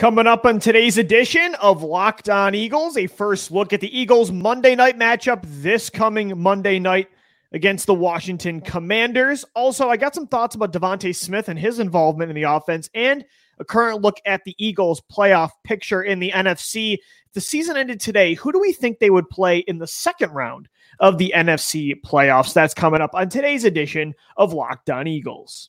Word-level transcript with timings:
Coming 0.00 0.26
up 0.26 0.46
on 0.46 0.60
today's 0.60 0.96
edition 0.96 1.54
of 1.56 1.82
Locked 1.82 2.30
On 2.30 2.54
Eagles, 2.54 2.96
a 2.96 3.06
first 3.06 3.50
look 3.50 3.74
at 3.74 3.82
the 3.82 3.98
Eagles 4.00 4.32
Monday 4.32 4.74
night 4.74 4.98
matchup 4.98 5.42
this 5.44 5.90
coming 5.90 6.40
Monday 6.40 6.78
night 6.78 7.08
against 7.52 7.84
the 7.84 7.92
Washington 7.92 8.62
Commanders. 8.62 9.44
Also, 9.54 9.90
I 9.90 9.98
got 9.98 10.14
some 10.14 10.26
thoughts 10.26 10.54
about 10.54 10.72
DeVonta 10.72 11.14
Smith 11.14 11.50
and 11.50 11.58
his 11.58 11.78
involvement 11.78 12.30
in 12.30 12.34
the 12.34 12.44
offense 12.44 12.88
and 12.94 13.26
a 13.58 13.64
current 13.66 14.00
look 14.00 14.16
at 14.24 14.42
the 14.44 14.54
Eagles 14.56 15.02
playoff 15.12 15.50
picture 15.64 16.02
in 16.02 16.18
the 16.18 16.30
NFC. 16.30 16.94
If 16.94 17.34
the 17.34 17.42
season 17.42 17.76
ended 17.76 18.00
today, 18.00 18.32
who 18.32 18.52
do 18.52 18.58
we 18.58 18.72
think 18.72 19.00
they 19.00 19.10
would 19.10 19.28
play 19.28 19.58
in 19.58 19.76
the 19.76 19.86
second 19.86 20.30
round 20.30 20.66
of 21.00 21.18
the 21.18 21.34
NFC 21.36 22.00
playoffs? 22.00 22.54
That's 22.54 22.72
coming 22.72 23.02
up 23.02 23.14
on 23.14 23.28
today's 23.28 23.66
edition 23.66 24.14
of 24.38 24.54
Locked 24.54 24.88
On 24.88 25.06
Eagles. 25.06 25.68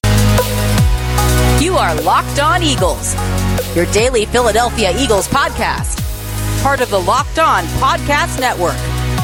You 1.59 1.75
are 1.77 1.93
Locked 2.01 2.39
On 2.39 2.63
Eagles, 2.63 3.13
your 3.75 3.85
daily 3.87 4.25
Philadelphia 4.25 4.91
Eagles 4.97 5.27
podcast. 5.27 6.01
Part 6.61 6.81
of 6.81 6.89
the 6.89 6.99
Locked 6.99 7.39
On 7.39 7.63
Podcast 7.79 8.39
Network, 8.39 8.77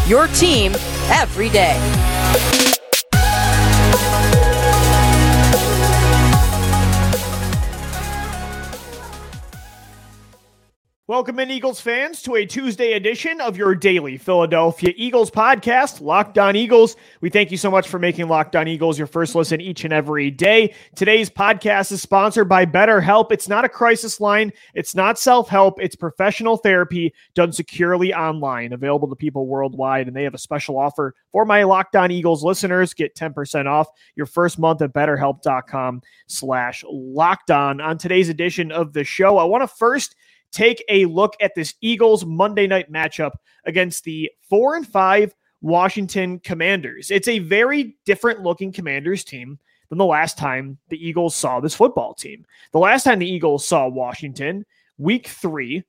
your 0.07 0.27
team 0.27 0.73
every 1.09 1.49
day. 1.49 2.76
Welcome 11.09 11.39
in, 11.39 11.49
Eagles 11.49 11.79
fans, 11.79 12.21
to 12.23 12.35
a 12.35 12.45
Tuesday 12.45 12.91
edition 12.91 13.39
of 13.39 13.55
your 13.55 13.73
daily 13.75 14.17
Philadelphia 14.17 14.91
Eagles 14.97 15.31
podcast, 15.31 16.01
Locked 16.01 16.37
On 16.37 16.53
Eagles. 16.53 16.97
We 17.21 17.29
thank 17.29 17.49
you 17.49 17.55
so 17.55 17.71
much 17.71 17.87
for 17.87 17.97
making 17.97 18.27
Locked 18.27 18.57
On 18.57 18.67
Eagles 18.67 18.97
your 18.97 19.07
first 19.07 19.33
listen 19.33 19.61
each 19.61 19.85
and 19.85 19.93
every 19.93 20.29
day. 20.29 20.75
Today's 20.97 21.29
podcast 21.29 21.93
is 21.93 22.01
sponsored 22.01 22.49
by 22.49 22.65
BetterHelp. 22.65 23.31
It's 23.31 23.47
not 23.47 23.63
a 23.63 23.69
crisis 23.69 24.19
line, 24.19 24.51
it's 24.73 24.95
not 24.95 25.17
self 25.17 25.47
help, 25.47 25.79
it's 25.79 25.95
professional 25.95 26.57
therapy 26.57 27.13
done 27.35 27.53
securely 27.53 28.13
online, 28.13 28.73
available 28.73 29.07
to 29.07 29.15
people 29.15 29.47
worldwide. 29.47 30.07
And 30.07 30.15
they 30.15 30.23
have 30.23 30.35
a 30.35 30.37
special 30.37 30.77
offer 30.77 31.15
for 31.31 31.45
my 31.45 31.63
Locked 31.63 31.95
On 31.95 32.11
Eagles 32.11 32.43
listeners. 32.43 32.93
Get 32.93 33.15
10% 33.15 33.65
off 33.65 33.87
your 34.17 34.25
first 34.25 34.59
month 34.59 34.81
at 34.81 34.91
betterhelp.com 34.91 36.01
slash 36.27 36.83
locked 36.85 37.49
on. 37.49 37.79
On 37.79 37.97
today's 37.97 38.27
edition 38.27 38.73
of 38.73 38.91
the 38.91 39.05
show, 39.05 39.37
I 39.37 39.45
want 39.45 39.63
to 39.63 39.73
first 39.73 40.17
take 40.51 40.83
a 40.89 41.05
look 41.05 41.35
at 41.41 41.55
this 41.55 41.73
Eagles 41.81 42.25
Monday 42.25 42.67
night 42.67 42.91
matchup 42.91 43.31
against 43.65 44.03
the 44.03 44.31
four 44.49 44.75
and 44.75 44.87
five 44.87 45.33
Washington 45.61 46.39
Commanders. 46.39 47.11
It's 47.11 47.27
a 47.27 47.39
very 47.39 47.97
different 48.05 48.41
looking 48.41 48.71
Commanders 48.71 49.23
team 49.23 49.59
than 49.89 49.97
the 49.97 50.05
last 50.05 50.37
time 50.37 50.77
the 50.89 50.97
Eagles 50.97 51.35
saw 51.35 51.59
this 51.59 51.75
football 51.75 52.13
team. 52.13 52.45
The 52.71 52.79
last 52.79 53.03
time 53.03 53.19
the 53.19 53.29
Eagles 53.29 53.67
saw 53.67 53.87
Washington, 53.87 54.65
week 54.97 55.27
three, 55.27 55.83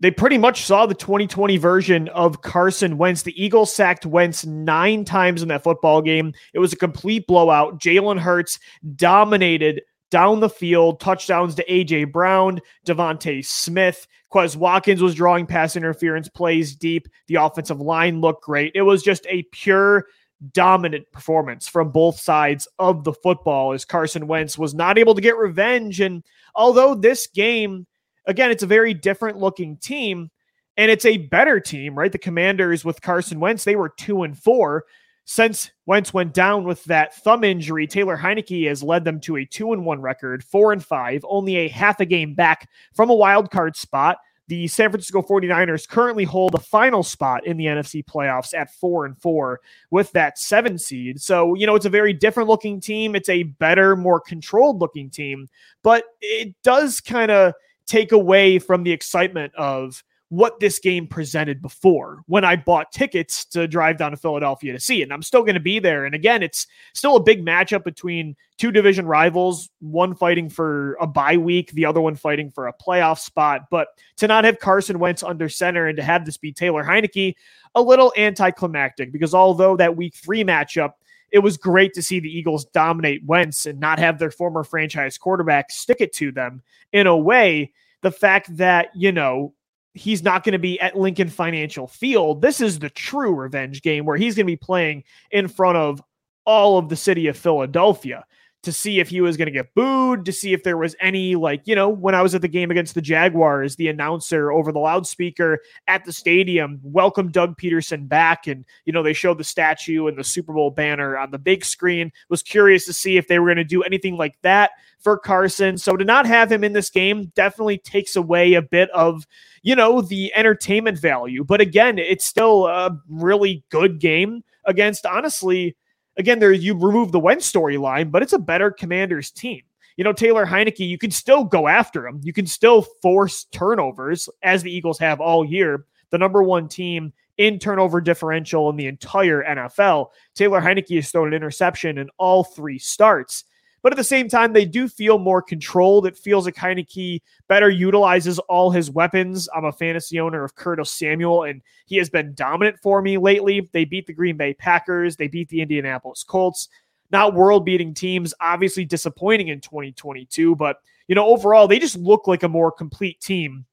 they 0.00 0.10
pretty 0.10 0.36
much 0.36 0.64
saw 0.64 0.84
the 0.84 0.94
2020 0.94 1.56
version 1.56 2.08
of 2.10 2.42
Carson 2.42 2.98
Wentz. 2.98 3.22
The 3.22 3.42
Eagles 3.42 3.72
sacked 3.72 4.04
Wentz 4.04 4.44
nine 4.44 5.04
times 5.04 5.42
in 5.42 5.48
that 5.48 5.64
football 5.64 6.02
game. 6.02 6.34
It 6.52 6.58
was 6.58 6.72
a 6.72 6.76
complete 6.76 7.26
blowout. 7.26 7.80
Jalen 7.80 8.18
Hurts 8.18 8.58
dominated 8.94 9.82
down 10.10 10.40
the 10.40 10.50
field, 10.50 11.00
touchdowns 11.00 11.54
to 11.56 11.64
AJ 11.66 12.12
Brown, 12.12 12.60
DeVonta 12.86 13.44
Smith. 13.44 14.06
Quez 14.32 14.56
Watkins 14.56 15.02
was 15.02 15.14
drawing 15.14 15.46
pass 15.46 15.76
interference 15.76 16.28
plays 16.28 16.74
deep. 16.74 17.08
The 17.28 17.36
offensive 17.36 17.80
line 17.80 18.20
looked 18.20 18.44
great. 18.44 18.72
It 18.74 18.82
was 18.82 19.02
just 19.02 19.26
a 19.28 19.44
pure 19.52 20.06
dominant 20.52 21.10
performance 21.12 21.66
from 21.66 21.90
both 21.90 22.18
sides 22.18 22.68
of 22.78 23.04
the 23.04 23.12
football 23.12 23.72
as 23.72 23.84
Carson 23.84 24.26
Wentz 24.26 24.58
was 24.58 24.74
not 24.74 24.98
able 24.98 25.14
to 25.14 25.20
get 25.20 25.36
revenge. 25.36 26.00
And 26.00 26.22
although 26.54 26.94
this 26.94 27.26
game, 27.26 27.86
again, 28.26 28.50
it's 28.50 28.62
a 28.62 28.66
very 28.66 28.94
different 28.94 29.38
looking 29.38 29.76
team 29.78 30.30
and 30.76 30.90
it's 30.90 31.06
a 31.06 31.16
better 31.16 31.58
team, 31.58 31.94
right? 31.98 32.12
The 32.12 32.18
Commanders 32.18 32.84
with 32.84 33.00
Carson 33.00 33.40
Wentz, 33.40 33.64
they 33.64 33.76
were 33.76 33.88
two 33.88 34.22
and 34.22 34.38
four. 34.38 34.84
Since 35.28 35.72
Wentz 35.86 36.14
went 36.14 36.32
down 36.32 36.62
with 36.64 36.84
that 36.84 37.12
thumb 37.16 37.42
injury, 37.42 37.88
Taylor 37.88 38.16
Heinicke 38.16 38.68
has 38.68 38.80
led 38.80 39.04
them 39.04 39.20
to 39.22 39.36
a 39.36 39.44
two 39.44 39.72
and 39.72 39.84
one 39.84 40.00
record, 40.00 40.44
four 40.44 40.72
and 40.72 40.82
five, 40.82 41.24
only 41.28 41.56
a 41.56 41.68
half 41.68 41.98
a 41.98 42.06
game 42.06 42.34
back 42.34 42.70
from 42.94 43.10
a 43.10 43.14
wild 43.14 43.50
card 43.50 43.76
spot. 43.76 44.18
The 44.46 44.68
San 44.68 44.90
Francisco 44.90 45.22
49ers 45.22 45.88
currently 45.88 46.22
hold 46.22 46.52
the 46.52 46.60
final 46.60 47.02
spot 47.02 47.44
in 47.44 47.56
the 47.56 47.64
NFC 47.64 48.04
playoffs 48.04 48.54
at 48.54 48.72
four 48.72 49.04
and 49.04 49.20
four 49.20 49.58
with 49.90 50.12
that 50.12 50.38
seven 50.38 50.78
seed. 50.78 51.20
So, 51.20 51.56
you 51.56 51.66
know, 51.66 51.74
it's 51.74 51.86
a 51.86 51.90
very 51.90 52.12
different 52.12 52.48
looking 52.48 52.80
team. 52.80 53.16
It's 53.16 53.28
a 53.28 53.42
better, 53.42 53.96
more 53.96 54.20
controlled 54.20 54.80
looking 54.80 55.10
team, 55.10 55.48
but 55.82 56.04
it 56.20 56.54
does 56.62 57.00
kind 57.00 57.32
of 57.32 57.54
take 57.86 58.12
away 58.12 58.60
from 58.60 58.84
the 58.84 58.92
excitement 58.92 59.52
of 59.56 60.04
what 60.28 60.58
this 60.58 60.80
game 60.80 61.06
presented 61.06 61.62
before 61.62 62.22
when 62.26 62.44
I 62.44 62.56
bought 62.56 62.90
tickets 62.90 63.44
to 63.46 63.68
drive 63.68 63.96
down 63.96 64.10
to 64.10 64.16
Philadelphia 64.16 64.72
to 64.72 64.80
see 64.80 65.00
it. 65.00 65.04
And 65.04 65.12
I'm 65.12 65.22
still 65.22 65.42
going 65.42 65.54
to 65.54 65.60
be 65.60 65.78
there. 65.78 66.04
And 66.04 66.16
again, 66.16 66.42
it's 66.42 66.66
still 66.94 67.16
a 67.16 67.22
big 67.22 67.44
matchup 67.46 67.84
between 67.84 68.34
two 68.58 68.72
division 68.72 69.06
rivals, 69.06 69.70
one 69.80 70.16
fighting 70.16 70.50
for 70.50 70.96
a 71.00 71.06
bye 71.06 71.36
week, 71.36 71.70
the 71.72 71.86
other 71.86 72.00
one 72.00 72.16
fighting 72.16 72.50
for 72.50 72.66
a 72.66 72.72
playoff 72.72 73.20
spot. 73.20 73.66
But 73.70 73.88
to 74.16 74.26
not 74.26 74.44
have 74.44 74.58
Carson 74.58 74.98
Wentz 74.98 75.22
under 75.22 75.48
center 75.48 75.86
and 75.86 75.96
to 75.96 76.02
have 76.02 76.24
this 76.24 76.38
be 76.38 76.52
Taylor 76.52 76.82
Heinicke, 76.82 77.34
a 77.76 77.82
little 77.82 78.12
anticlimactic 78.16 79.12
because 79.12 79.32
although 79.32 79.76
that 79.76 79.96
week 79.96 80.14
three 80.16 80.42
matchup, 80.42 80.94
it 81.30 81.38
was 81.40 81.56
great 81.56 81.92
to 81.94 82.02
see 82.02 82.18
the 82.18 82.30
Eagles 82.30 82.64
dominate 82.66 83.24
Wentz 83.24 83.66
and 83.66 83.78
not 83.78 83.98
have 83.98 84.18
their 84.18 84.30
former 84.30 84.64
franchise 84.64 85.18
quarterback 85.18 85.70
stick 85.70 86.00
it 86.00 86.12
to 86.14 86.32
them 86.32 86.62
in 86.92 87.06
a 87.06 87.16
way. 87.16 87.72
The 88.02 88.10
fact 88.10 88.56
that, 88.56 88.88
you 88.94 89.12
know, 89.12 89.52
he's 89.96 90.22
not 90.22 90.44
going 90.44 90.52
to 90.52 90.58
be 90.58 90.78
at 90.80 90.96
Lincoln 90.96 91.28
Financial 91.28 91.86
Field. 91.86 92.42
This 92.42 92.60
is 92.60 92.78
the 92.78 92.90
true 92.90 93.34
revenge 93.34 93.82
game 93.82 94.04
where 94.04 94.16
he's 94.16 94.34
going 94.34 94.46
to 94.46 94.52
be 94.52 94.56
playing 94.56 95.04
in 95.30 95.48
front 95.48 95.78
of 95.78 96.02
all 96.44 96.78
of 96.78 96.88
the 96.88 96.96
city 96.96 97.26
of 97.26 97.36
Philadelphia 97.36 98.24
to 98.66 98.72
see 98.72 99.00
if 99.00 99.08
he 99.08 99.20
was 99.20 99.36
going 99.36 99.46
to 99.46 99.52
get 99.52 99.74
booed, 99.74 100.24
to 100.26 100.32
see 100.32 100.52
if 100.52 100.62
there 100.62 100.76
was 100.76 100.94
any, 101.00 101.34
like, 101.34 101.62
you 101.64 101.74
know, 101.74 101.88
when 101.88 102.14
I 102.14 102.20
was 102.20 102.34
at 102.34 102.42
the 102.42 102.48
game 102.48 102.70
against 102.70 102.94
the 102.94 103.00
Jaguars, 103.00 103.76
the 103.76 103.88
announcer 103.88 104.52
over 104.52 104.70
the 104.70 104.78
loudspeaker 104.78 105.60
at 105.88 106.04
the 106.04 106.12
stadium 106.12 106.78
welcomed 106.82 107.32
Doug 107.32 107.58
Pederson 107.58 108.06
back. 108.06 108.46
And, 108.46 108.64
you 108.84 108.92
know, 108.92 109.02
they 109.02 109.14
showed 109.14 109.38
the 109.38 109.44
statue 109.44 110.08
and 110.08 110.18
the 110.18 110.24
Super 110.24 110.52
Bowl 110.52 110.70
banner 110.70 111.16
on 111.16 111.30
the 111.30 111.38
big 111.38 111.64
screen. 111.64 112.12
Was 112.28 112.42
curious 112.42 112.84
to 112.86 112.92
see 112.92 113.16
if 113.16 113.28
they 113.28 113.38
were 113.38 113.46
going 113.46 113.56
to 113.56 113.64
do 113.64 113.82
anything 113.82 114.16
like 114.16 114.36
that 114.42 114.72
for 114.98 115.16
Carson. 115.16 115.78
So 115.78 115.96
to 115.96 116.04
not 116.04 116.26
have 116.26 116.52
him 116.52 116.64
in 116.64 116.72
this 116.72 116.90
game 116.90 117.32
definitely 117.34 117.78
takes 117.78 118.16
away 118.16 118.54
a 118.54 118.62
bit 118.62 118.90
of, 118.90 119.26
you 119.62 119.74
know, 119.74 120.02
the 120.02 120.34
entertainment 120.34 120.98
value. 120.98 121.44
But 121.44 121.60
again, 121.60 121.98
it's 121.98 122.26
still 122.26 122.66
a 122.66 122.98
really 123.08 123.64
good 123.70 124.00
game 124.00 124.42
against, 124.64 125.06
honestly, 125.06 125.76
again, 126.18 126.38
there 126.38 126.52
you 126.52 126.74
remove 126.74 127.12
the 127.12 127.20
Wentz 127.20 127.50
storyline, 127.50 128.10
but 128.10 128.22
it's 128.22 128.32
a 128.32 128.38
better 128.38 128.70
Commanders 128.70 129.30
team. 129.30 129.62
You 129.96 130.04
know, 130.04 130.12
Taylor 130.12 130.44
Heinicke, 130.44 130.86
you 130.86 130.98
can 130.98 131.10
still 131.10 131.44
go 131.44 131.68
after 131.68 132.06
him. 132.06 132.20
You 132.22 132.32
can 132.32 132.46
still 132.46 132.82
force 132.82 133.44
turnovers 133.44 134.28
as 134.42 134.62
the 134.62 134.70
Eagles 134.70 134.98
have 134.98 135.20
all 135.20 135.44
year. 135.44 135.86
The 136.10 136.18
number 136.18 136.42
one 136.42 136.68
team 136.68 137.12
in 137.38 137.58
turnover 137.58 138.00
differential 138.00 138.70
in 138.70 138.76
the 138.76 138.86
entire 138.86 139.42
NFL. 139.44 140.08
Taylor 140.34 140.60
Heinicke 140.60 140.96
has 140.96 141.10
thrown 141.10 141.28
an 141.28 141.34
interception 141.34 141.98
in 141.98 142.08
all 142.18 142.44
three 142.44 142.78
starts. 142.78 143.44
But 143.86 143.92
at 143.92 143.98
the 143.98 144.02
same 144.02 144.28
time, 144.28 144.52
they 144.52 144.64
do 144.64 144.88
feel 144.88 145.16
more 145.16 145.40
controlled. 145.40 146.08
It 146.08 146.18
feels 146.18 146.44
like 146.44 146.56
Heinicke 146.56 147.22
better 147.46 147.70
utilizes 147.70 148.40
all 148.40 148.72
his 148.72 148.90
weapons. 148.90 149.48
I'm 149.54 149.64
a 149.64 149.70
fantasy 149.70 150.18
owner 150.18 150.42
of 150.42 150.56
Curtis 150.56 150.90
Samuel, 150.90 151.44
and 151.44 151.62
he 151.86 151.96
has 151.98 152.10
been 152.10 152.34
dominant 152.34 152.78
for 152.82 153.00
me 153.00 153.16
lately. 153.16 153.70
They 153.72 153.84
beat 153.84 154.08
the 154.08 154.12
Green 154.12 154.36
Bay 154.36 154.54
Packers, 154.54 155.14
they 155.14 155.28
beat 155.28 155.48
the 155.50 155.60
Indianapolis 155.60 156.24
Colts. 156.24 156.68
Not 157.12 157.34
world 157.34 157.64
beating 157.64 157.94
teams, 157.94 158.34
obviously 158.40 158.84
disappointing 158.84 159.46
in 159.46 159.60
2022, 159.60 160.56
but 160.56 160.80
you 161.06 161.14
know, 161.14 161.28
overall, 161.28 161.68
they 161.68 161.78
just 161.78 161.96
look 161.96 162.26
like 162.26 162.42
a 162.42 162.48
more 162.48 162.72
complete 162.72 163.20
team 163.20 163.66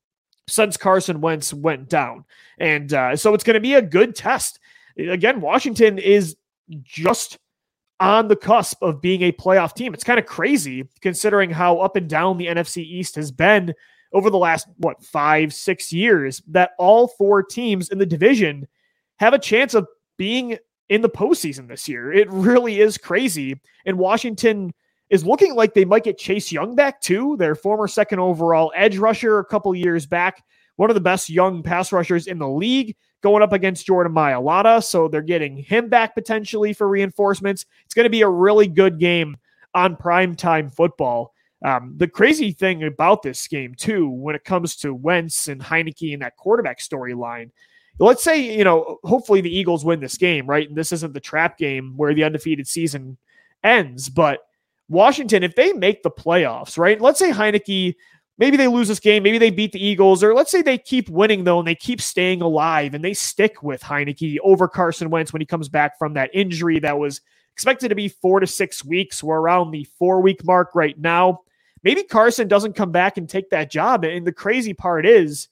since 0.47 0.77
Carson 0.77 1.21
Wentz 1.21 1.55
went 1.55 1.89
down. 1.89 2.25
And 2.59 2.93
uh, 2.93 3.15
so 3.15 3.33
it's 3.33 3.43
going 3.43 3.55
to 3.55 3.59
be 3.59 3.73
a 3.73 3.81
good 3.81 4.15
test. 4.15 4.59
Again, 4.95 5.41
Washington 5.41 5.97
is 5.97 6.35
just 6.83 7.39
on 7.99 8.27
the 8.27 8.35
cusp 8.35 8.81
of 8.81 9.01
being 9.01 9.21
a 9.21 9.31
playoff 9.31 9.73
team. 9.73 9.93
It's 9.93 10.03
kind 10.03 10.19
of 10.19 10.25
crazy 10.25 10.87
considering 11.01 11.49
how 11.49 11.79
up 11.79 11.95
and 11.95 12.09
down 12.09 12.37
the 12.37 12.47
NFC 12.47 12.77
East 12.77 13.15
has 13.15 13.31
been 13.31 13.73
over 14.11 14.29
the 14.29 14.37
last, 14.37 14.67
what, 14.77 15.03
five, 15.03 15.53
six 15.53 15.91
years, 15.91 16.41
that 16.47 16.71
all 16.77 17.07
four 17.07 17.41
teams 17.41 17.89
in 17.89 17.97
the 17.97 18.05
division 18.05 18.67
have 19.19 19.33
a 19.33 19.39
chance 19.39 19.73
of 19.73 19.87
being 20.17 20.57
in 20.89 21.01
the 21.01 21.09
postseason 21.09 21.67
this 21.67 21.87
year. 21.87 22.11
It 22.11 22.29
really 22.31 22.79
is 22.79 22.97
crazy. 22.97 23.59
And 23.85 23.97
Washington 23.97 24.73
is 25.09 25.25
looking 25.25 25.55
like 25.55 25.73
they 25.73 25.85
might 25.85 26.03
get 26.03 26.17
Chase 26.17 26.51
Young 26.51 26.75
back 26.75 27.01
too, 27.01 27.37
their 27.37 27.55
former 27.55 27.87
second 27.87 28.19
overall 28.19 28.71
edge 28.75 28.97
rusher 28.97 29.39
a 29.39 29.45
couple 29.45 29.73
years 29.75 30.05
back, 30.05 30.43
one 30.75 30.89
of 30.89 30.95
the 30.95 31.01
best 31.01 31.29
young 31.29 31.63
pass 31.63 31.91
rushers 31.91 32.27
in 32.27 32.39
the 32.39 32.47
league 32.47 32.95
going 33.23 33.41
up 33.41 33.53
against 33.53 33.87
Jordan 33.87 34.13
Mailata. 34.13 34.83
So 34.83 35.07
they're 35.07 35.21
getting 35.21 35.57
him 35.57 35.89
back 35.89 36.13
potentially 36.13 36.73
for 36.73 36.87
reinforcements. 36.87 37.65
It's 37.85 37.95
going 37.95 38.03
to 38.03 38.09
be 38.09 38.21
a 38.21 38.29
really 38.29 38.67
good 38.67 38.99
game 38.99 39.37
on 39.73 39.95
primetime 39.95 40.71
football. 40.71 41.33
Um, 41.65 41.93
the 41.97 42.09
crazy 42.09 42.51
thing 42.51 42.83
about 42.83 43.23
this 43.23 43.47
game, 43.47 43.73
too, 43.73 44.09
when 44.09 44.35
it 44.35 44.43
comes 44.43 44.75
to 44.77 44.93
Wentz 44.93 45.47
and 45.47 45.61
Heinicke 45.61 46.13
and 46.13 46.21
that 46.21 46.35
quarterback 46.35 46.79
storyline, 46.79 47.51
let's 47.99 48.23
say, 48.23 48.57
you 48.57 48.65
know, 48.65 48.99
hopefully 49.03 49.39
the 49.39 49.55
Eagles 49.55 49.85
win 49.85 50.01
this 50.01 50.17
game, 50.17 50.45
right? 50.45 50.67
And 50.67 50.77
this 50.77 50.91
isn't 50.91 51.13
the 51.13 51.21
trap 51.21 51.57
game 51.57 51.93
where 51.95 52.13
the 52.13 52.25
undefeated 52.25 52.67
season 52.67 53.17
ends, 53.63 54.09
but 54.09 54.41
Washington, 54.89 55.43
if 55.43 55.55
they 55.55 55.71
make 55.71 56.03
the 56.03 56.11
playoffs, 56.11 56.77
right? 56.77 56.99
Let's 56.99 57.19
say 57.19 57.31
Heinicke, 57.31 57.95
maybe 58.37 58.57
they 58.57 58.67
lose 58.67 58.87
this 58.87 58.99
game, 58.99 59.23
maybe 59.23 59.37
they 59.37 59.49
beat 59.49 59.71
the 59.71 59.85
Eagles, 59.85 60.23
or 60.23 60.33
let's 60.33 60.51
say 60.51 60.61
they 60.61 60.77
keep 60.77 61.09
winning 61.09 61.43
though 61.43 61.59
and 61.59 61.67
they 61.67 61.75
keep 61.75 62.01
staying 62.01 62.41
alive 62.41 62.93
and 62.93 63.03
they 63.03 63.13
stick 63.13 63.63
with 63.63 63.81
Heinicke 63.81 64.37
over 64.43 64.67
Carson 64.67 65.09
Wentz 65.09 65.33
when 65.33 65.41
he 65.41 65.45
comes 65.45 65.69
back 65.69 65.97
from 65.97 66.13
that 66.13 66.31
injury 66.33 66.79
that 66.79 66.97
was 66.97 67.21
expected 67.53 67.89
to 67.89 67.95
be 67.95 68.07
four 68.07 68.39
to 68.39 68.47
six 68.47 68.83
weeks. 68.83 69.23
We're 69.23 69.39
around 69.39 69.71
the 69.71 69.87
four 69.97 70.21
week 70.21 70.43
mark 70.45 70.71
right 70.73 70.97
now 70.99 71.41
maybe 71.83 72.03
Carson 72.03 72.47
doesn't 72.47 72.73
come 72.73 72.91
back 72.91 73.17
and 73.17 73.29
take 73.29 73.49
that 73.49 73.69
job. 73.69 74.03
And 74.03 74.25
the 74.25 74.31
crazy 74.31 74.73
part 74.73 75.05
is, 75.05 75.49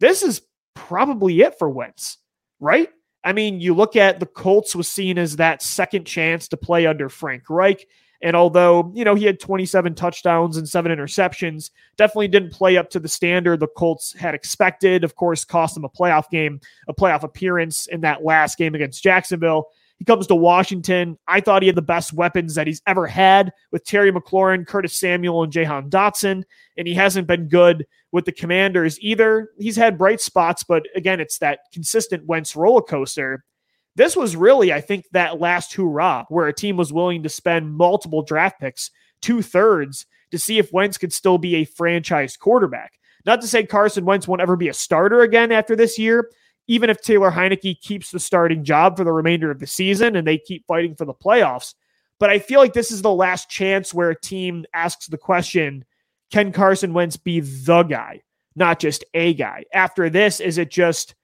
this 0.00 0.22
is 0.22 0.42
probably 0.74 1.40
it 1.40 1.58
for 1.58 1.68
Wentz, 1.68 2.18
right? 2.60 2.88
I 3.24 3.32
mean, 3.32 3.60
you 3.60 3.74
look 3.74 3.94
at 3.94 4.18
the 4.18 4.26
Colts 4.26 4.74
was 4.74 4.88
seen 4.88 5.18
as 5.18 5.36
that 5.36 5.62
second 5.62 6.06
chance 6.06 6.48
to 6.48 6.56
play 6.56 6.86
under 6.86 7.08
Frank 7.08 7.44
Reich. 7.48 7.86
And 8.22 8.36
although, 8.36 8.92
you 8.94 9.04
know, 9.04 9.14
he 9.14 9.24
had 9.24 9.40
27 9.40 9.94
touchdowns 9.94 10.56
and 10.56 10.68
seven 10.68 10.92
interceptions, 10.92 11.70
definitely 11.96 12.28
didn't 12.28 12.52
play 12.52 12.76
up 12.76 12.88
to 12.90 13.00
the 13.00 13.08
standard 13.08 13.58
the 13.58 13.66
Colts 13.66 14.12
had 14.12 14.34
expected. 14.34 15.02
Of 15.02 15.16
course, 15.16 15.44
cost 15.44 15.74
them 15.74 15.84
a 15.84 15.88
playoff 15.88 16.30
game, 16.30 16.60
a 16.88 16.94
playoff 16.94 17.24
appearance 17.24 17.88
in 17.88 18.00
that 18.02 18.24
last 18.24 18.58
game 18.58 18.74
against 18.74 19.02
Jacksonville. 19.02 19.68
He 19.98 20.04
comes 20.04 20.26
to 20.28 20.34
Washington. 20.34 21.16
I 21.28 21.40
thought 21.40 21.62
he 21.62 21.68
had 21.68 21.76
the 21.76 21.82
best 21.82 22.12
weapons 22.12 22.56
that 22.56 22.66
he's 22.66 22.82
ever 22.88 23.06
had 23.06 23.52
with 23.70 23.84
Terry 23.84 24.10
McLaurin, 24.10 24.66
Curtis 24.66 24.98
Samuel, 24.98 25.44
and 25.44 25.52
Jahan 25.52 25.90
Dotson. 25.90 26.42
And 26.76 26.88
he 26.88 26.94
hasn't 26.94 27.28
been 27.28 27.46
good 27.48 27.86
with 28.10 28.24
the 28.24 28.32
Commanders 28.32 28.98
either. 29.00 29.50
He's 29.58 29.76
had 29.76 29.98
bright 29.98 30.20
spots, 30.20 30.64
but 30.64 30.86
again, 30.96 31.20
it's 31.20 31.38
that 31.38 31.60
consistent 31.72 32.26
Wentz 32.26 32.56
roller 32.56 32.82
coaster. 32.82 33.44
This 33.94 34.16
was 34.16 34.36
really, 34.36 34.72
I 34.72 34.80
think, 34.80 35.06
that 35.12 35.40
last 35.40 35.74
hurrah 35.74 36.24
where 36.28 36.46
a 36.46 36.54
team 36.54 36.76
was 36.76 36.92
willing 36.92 37.22
to 37.22 37.28
spend 37.28 37.74
multiple 37.74 38.22
draft 38.22 38.60
picks, 38.60 38.90
two 39.20 39.42
thirds, 39.42 40.06
to 40.30 40.38
see 40.38 40.58
if 40.58 40.72
Wentz 40.72 40.96
could 40.98 41.12
still 41.12 41.38
be 41.38 41.56
a 41.56 41.64
franchise 41.64 42.36
quarterback. 42.36 42.94
Not 43.26 43.40
to 43.42 43.46
say 43.46 43.64
Carson 43.64 44.04
Wentz 44.04 44.26
won't 44.26 44.40
ever 44.40 44.56
be 44.56 44.68
a 44.68 44.74
starter 44.74 45.20
again 45.20 45.52
after 45.52 45.76
this 45.76 45.98
year, 45.98 46.30
even 46.66 46.90
if 46.90 47.02
Taylor 47.02 47.30
Heinicke 47.30 47.80
keeps 47.80 48.10
the 48.10 48.18
starting 48.18 48.64
job 48.64 48.96
for 48.96 49.04
the 49.04 49.12
remainder 49.12 49.50
of 49.50 49.60
the 49.60 49.66
season 49.66 50.16
and 50.16 50.26
they 50.26 50.38
keep 50.38 50.66
fighting 50.66 50.94
for 50.94 51.04
the 51.04 51.14
playoffs. 51.14 51.74
But 52.18 52.30
I 52.30 52.38
feel 52.38 52.60
like 52.60 52.72
this 52.72 52.90
is 52.90 53.02
the 53.02 53.12
last 53.12 53.50
chance 53.50 53.92
where 53.92 54.10
a 54.10 54.20
team 54.20 54.64
asks 54.72 55.06
the 55.06 55.18
question 55.18 55.84
can 56.30 56.50
Carson 56.50 56.94
Wentz 56.94 57.18
be 57.18 57.40
the 57.40 57.82
guy, 57.82 58.22
not 58.56 58.80
just 58.80 59.04
a 59.12 59.34
guy? 59.34 59.64
After 59.74 60.08
this, 60.08 60.40
is 60.40 60.56
it 60.56 60.70
just 60.70 61.14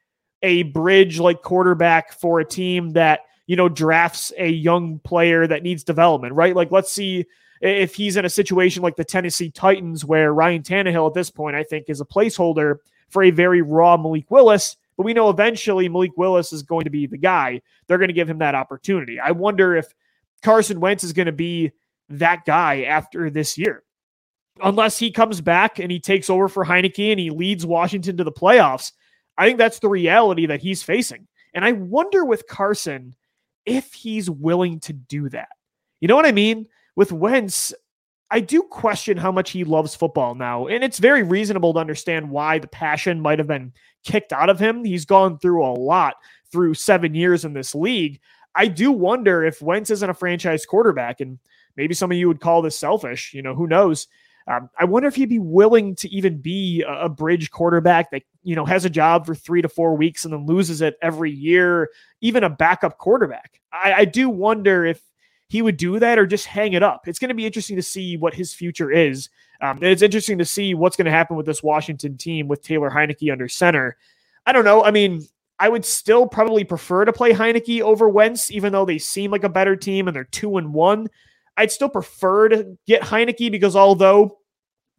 a 0.43 0.65
bridge 0.65 1.19
like 1.19 1.43
quarterback 1.43 2.13
for 2.13 2.41
a 2.41 2.45
team 2.45 2.91
that, 2.91 3.21
you 3.47 3.57
know, 3.57 3.69
drafts 3.69 4.33
a 4.39 4.49
young 4.49 4.99
player 5.01 5.47
that 5.47 5.63
needs 5.63 5.85
development, 5.85 6.35
right? 6.35 6.55
Like, 6.55 6.71
let's 6.71 6.93
see 6.93 7.27
if 7.61 7.95
he's 7.95 8.17
in 8.17 8.25
a 8.25 8.31
situation 8.31 8.83
like 8.83 8.97
the 8.97 9.05
Tennessee 9.05 9.51
Titans, 9.51 10.05
where 10.05 10.33
Ryan 10.33 10.63
Tannehill 10.63 11.09
at 11.09 11.15
this 11.15 11.31
point, 11.31 11.57
I 11.57 11.65
think, 11.65 11.87
is 11.89 12.01
a 12.01 12.05
placeholder 12.05 12.77
for 13.09 13.23
a 13.23 13.31
very 13.31 13.63
raw 13.63 13.97
Malik 13.97 14.31
Willis 14.31 14.77
but 14.99 15.05
we 15.05 15.15
know 15.15 15.31
eventually 15.31 15.89
Malik 15.89 16.11
Willis 16.17 16.53
is 16.53 16.65
going 16.65 16.85
to 16.85 16.91
be 16.91 17.07
the 17.07 17.17
guy. 17.17 17.63
They're 17.87 17.99
going 17.99 18.09
to 18.09 18.15
give 18.15 18.29
him 18.29 18.39
that 18.39 18.57
opportunity. 18.57 19.21
I 19.21 19.31
wonder 19.31 19.77
if 19.77 19.95
Carson 20.43 20.81
Wentz 20.81 21.05
is 21.05 21.13
going 21.13 21.27
to 21.27 21.33
be 21.33 21.71
that 22.11 22.45
guy 22.45 22.83
after 22.83 23.31
this 23.31 23.57
year. 23.57 23.85
Unless 24.61 24.99
he 24.99 25.13
comes 25.13 25.41
back 25.41 25.79
and 25.79 25.93
he 25.93 26.01
takes 26.01 26.29
over 26.29 26.49
for 26.49 26.65
Heinicke 26.65 27.13
and 27.13 27.21
he 27.21 27.31
leads 27.31 27.65
Washington 27.65 28.17
to 28.17 28.25
the 28.25 28.33
playoffs, 28.33 28.91
I 29.39 29.47
think 29.47 29.59
that's 29.59 29.79
the 29.79 29.89
reality 29.89 30.47
that 30.47 30.61
he's 30.61 30.83
facing. 30.83 31.27
And 31.55 31.65
I 31.65 31.73
wonder 31.73 32.25
with 32.25 32.47
Carson 32.47 33.15
if 33.65 33.95
he's 33.95 34.29
willing 34.29 34.81
to 34.81 34.93
do 34.93 35.29
that. 35.31 35.49
You 36.01 36.09
know 36.09 36.17
what 36.17 36.27
I 36.27 36.33
mean? 36.33 36.67
With 36.97 37.13
Wentz, 37.13 37.73
I 38.31 38.41
do 38.41 38.63
question 38.63 39.17
how 39.17 39.33
much 39.33 39.51
he 39.51 39.65
loves 39.65 39.95
football 39.95 40.35
now. 40.35 40.67
And 40.67 40.85
it's 40.85 40.99
very 40.99 41.23
reasonable 41.23 41.73
to 41.73 41.81
understand 41.81 42.29
why 42.29 42.59
the 42.59 42.67
passion 42.67 43.21
might 43.21 43.39
have 43.39 43.49
been 43.49 43.73
kicked 44.05 44.33
out 44.33 44.51
of 44.51 44.59
him. 44.59 44.85
He's 44.85 45.07
gone 45.07 45.39
through 45.39 45.65
a 45.65 45.73
lot 45.73 46.17
through 46.53 46.75
seven 46.75 47.15
years 47.15 47.45
in 47.45 47.53
this 47.53 47.75
league. 47.75 48.21
I 48.55 48.67
do 48.67 48.91
wonder 48.91 49.45
if 49.45 49.63
Wentz 49.63 49.91
isn't 49.91 50.11
a 50.11 50.15
franchise 50.15 50.67
quarterback, 50.67 51.21
and 51.21 51.39
maybe 51.77 51.95
some 51.95 52.11
of 52.11 52.19
you 52.19 52.27
would 52.27 52.41
call 52.41 52.61
this 52.61 52.79
selfish. 52.79 53.33
You 53.33 53.43
know, 53.43 53.55
who 53.55 53.67
knows? 53.67 54.09
Um, 54.49 54.71
I 54.79 54.87
wonder 54.87 55.09
if 55.09 55.15
he'd 55.15 55.29
be 55.29 55.39
willing 55.39 55.95
to 55.97 56.09
even 56.09 56.39
be 56.39 56.83
a, 56.83 57.05
a, 57.05 57.09
bridge 57.09 57.51
quarterback 57.51 58.11
that 58.13 58.23
you 58.43 58.57
know 58.57 58.65
has 58.65 58.87
a 58.87 58.91
job 58.91 59.27
for 59.27 59.35
three 59.35 59.61
to 59.61 59.69
four 59.69 59.95
weeks 59.95 60.25
and 60.25 60.33
then 60.33 60.47
loses 60.47 60.81
it 60.81 60.97
every 61.03 61.31
year, 61.31 61.91
even 62.23 62.45
a 62.45 62.49
backup 62.49 62.97
quarterback. 62.97 63.61
I, 63.73 63.93
I 63.93 64.05
do 64.07 64.31
wonder 64.31 64.87
if 64.87 65.03
he 65.49 65.61
would 65.61 65.77
do 65.77 65.99
that 65.99 66.19
or 66.19 66.27
just 66.27 66.47
hang 66.47 66.73
it 66.73 66.83
up. 66.83 67.07
It's 67.07 67.19
going 67.19 67.29
to 67.29 67.35
be 67.35 67.47
interesting 67.47 67.77
to 67.77 67.83
see 67.83 68.17
what 68.17 68.35
his 68.35 68.55
future 68.55 68.91
is. 68.91 69.29
Um, 69.61 69.79
it's 69.83 70.03
interesting 70.03 70.39
to 70.39 70.45
see 70.45 70.75
what's 70.75 70.97
going 70.97 71.07
to 71.07 71.11
happen 71.11 71.37
with 71.37 71.47
this 71.47 71.63
Washington 71.63 72.17
team 72.17 72.49
with 72.49 72.63
Taylor 72.63 72.91
Heinicke 72.91 73.31
under 73.31 73.49
center. 73.49 73.97
I 74.47 74.53
don't 74.53 74.65
know. 74.65 74.85
I 74.85 74.91
mean, 74.91 75.27
I 75.59 75.69
would 75.69 75.85
still 75.85 76.27
probably 76.27 76.65
prefer 76.65 77.05
to 77.05 77.13
play 77.13 77.33
Heinicke 77.33 77.83
over 77.83 78.09
Wentz, 78.09 78.51
even 78.51 78.73
though 78.73 78.85
they 78.85 78.99
seem 78.99 79.31
like 79.31 79.45
a 79.45 79.49
better 79.49 79.75
team 79.75 80.07
and 80.07 80.15
they're 80.15 80.25
two 80.25 80.57
and 80.57 80.73
one. 80.73 81.09
I'd 81.57 81.73
still 81.73 81.89
prefer 81.89 82.49
to 82.51 82.79
get 82.87 83.03
Heinicke 83.03 83.51
because 83.51 83.75
although 83.75 84.38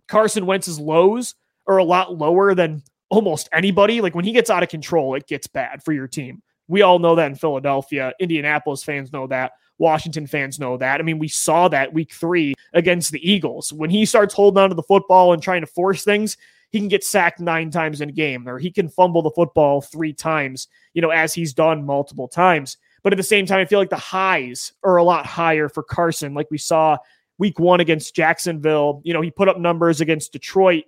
Carson 0.10 0.46
Wentz's 0.46 0.80
lows 0.80 1.36
are 1.68 1.78
a 1.78 1.84
lot 1.84 2.18
lower 2.18 2.56
than 2.56 2.84
almost 3.10 3.48
anybody, 3.54 4.02
like 4.02 4.16
when 4.16 4.26
he 4.26 4.32
gets 4.32 4.50
out 4.50 4.64
of 4.64 4.70
control, 4.70 5.16
it 5.16 5.28
gets 5.28 5.48
bad 5.48 5.84
for 5.84 5.94
your 5.94 6.08
team. 6.08 6.42
We 6.68 6.82
all 6.82 7.00
know 7.00 7.16
that 7.16 7.28
in 7.28 7.36
Philadelphia. 7.36 8.14
Indianapolis 8.20 8.84
fans 8.84 9.12
know 9.12 9.28
that. 9.28 9.54
Washington 9.78 10.28
fans 10.28 10.60
know 10.60 10.78
that. 10.78 11.00
I 11.00 11.04
mean, 11.04 11.20
we 11.20 11.28
saw 11.28 11.68
that 11.70 11.94
week 11.94 12.14
three 12.14 12.54
against 12.74 13.12
the 13.12 13.32
Eagles. 13.32 13.72
When 13.72 13.90
he 13.90 14.06
starts 14.06 14.34
holding 14.34 14.62
on 14.62 14.70
to 14.70 14.76
the 14.76 14.84
football 14.84 15.34
and 15.34 15.42
trying 15.42 15.62
to 15.62 15.68
force 15.68 16.04
things, 16.04 16.38
he 16.70 16.80
can 16.80 16.90
get 16.90 17.04
sacked 17.04 17.40
nine 17.40 17.72
times 17.72 18.02
in 18.02 18.10
a 18.10 18.12
game, 18.12 18.48
or 18.48 18.60
he 18.60 18.70
can 18.70 18.90
fumble 18.90 19.22
the 19.22 19.32
football 19.32 19.82
three 19.82 20.14
times, 20.14 20.68
you 20.94 21.02
know, 21.02 21.10
as 21.10 21.34
he's 21.34 21.54
done 21.54 21.86
multiple 21.86 22.28
times. 22.28 22.78
But 23.02 23.14
at 23.14 23.18
the 23.18 23.24
same 23.24 23.46
time, 23.46 23.60
I 23.60 23.66
feel 23.66 23.80
like 23.80 23.90
the 23.90 23.96
highs 23.96 24.74
are 24.84 24.98
a 24.98 25.04
lot 25.04 25.26
higher 25.26 25.70
for 25.70 25.82
Carson, 25.82 26.34
like 26.34 26.52
we 26.52 26.58
saw 26.58 26.98
week 27.40 27.58
one 27.58 27.80
against 27.80 28.16
Jacksonville. 28.16 29.02
You 29.04 29.14
know, 29.14 29.22
he 29.22 29.32
put 29.32 29.50
up 29.50 29.58
numbers 29.58 30.02
against 30.02 30.32
Detroit, 30.32 30.84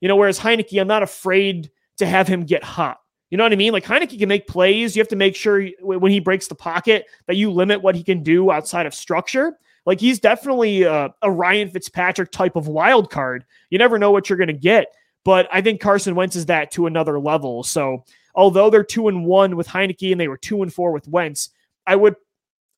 you 0.00 0.08
know, 0.08 0.16
whereas 0.16 0.38
Heinicke, 0.38 0.80
I'm 0.80 0.88
not 0.88 1.02
afraid 1.02 1.70
to 1.98 2.06
have 2.06 2.26
him 2.26 2.44
get 2.44 2.64
hot. 2.64 2.98
You 3.30 3.36
know 3.36 3.44
what 3.44 3.52
I 3.52 3.56
mean? 3.56 3.72
Like 3.72 3.84
Heinicke 3.84 4.18
can 4.18 4.28
make 4.28 4.46
plays. 4.46 4.94
You 4.94 5.00
have 5.00 5.08
to 5.08 5.16
make 5.16 5.34
sure 5.34 5.66
when 5.82 6.12
he 6.12 6.20
breaks 6.20 6.46
the 6.46 6.54
pocket 6.54 7.06
that 7.26 7.36
you 7.36 7.50
limit 7.50 7.82
what 7.82 7.96
he 7.96 8.04
can 8.04 8.22
do 8.22 8.50
outside 8.50 8.86
of 8.86 8.94
structure. 8.94 9.58
Like 9.84 10.00
he's 10.00 10.20
definitely 10.20 10.84
a, 10.84 11.12
a 11.22 11.30
Ryan 11.30 11.68
Fitzpatrick 11.68 12.30
type 12.30 12.56
of 12.56 12.68
wild 12.68 13.10
card. 13.10 13.44
You 13.70 13.78
never 13.78 13.98
know 13.98 14.12
what 14.12 14.30
you're 14.30 14.38
going 14.38 14.48
to 14.48 14.52
get. 14.52 14.86
But 15.24 15.48
I 15.52 15.60
think 15.60 15.80
Carson 15.80 16.14
Wentz 16.14 16.36
is 16.36 16.46
that 16.46 16.70
to 16.72 16.86
another 16.86 17.18
level. 17.18 17.64
So 17.64 18.04
although 18.36 18.70
they're 18.70 18.84
two 18.84 19.08
and 19.08 19.24
one 19.24 19.56
with 19.56 19.66
Heinicke 19.66 20.12
and 20.12 20.20
they 20.20 20.28
were 20.28 20.36
two 20.36 20.62
and 20.62 20.72
four 20.72 20.92
with 20.92 21.08
Wentz, 21.08 21.50
I 21.84 21.96
would 21.96 22.14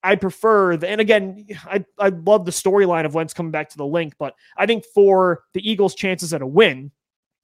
I 0.08 0.16
prefer 0.16 0.78
the, 0.78 0.88
and 0.88 1.02
again, 1.02 1.46
I, 1.66 1.84
I 1.98 2.08
love 2.08 2.46
the 2.46 2.50
storyline 2.50 3.04
of 3.04 3.14
Wentz 3.14 3.34
coming 3.34 3.52
back 3.52 3.68
to 3.68 3.76
the 3.76 3.84
Linc, 3.84 4.14
but 4.18 4.34
I 4.56 4.64
think 4.64 4.86
for 4.94 5.42
the 5.52 5.70
Eagles' 5.70 5.94
chances 5.94 6.32
at 6.32 6.40
a 6.40 6.46
win, 6.46 6.92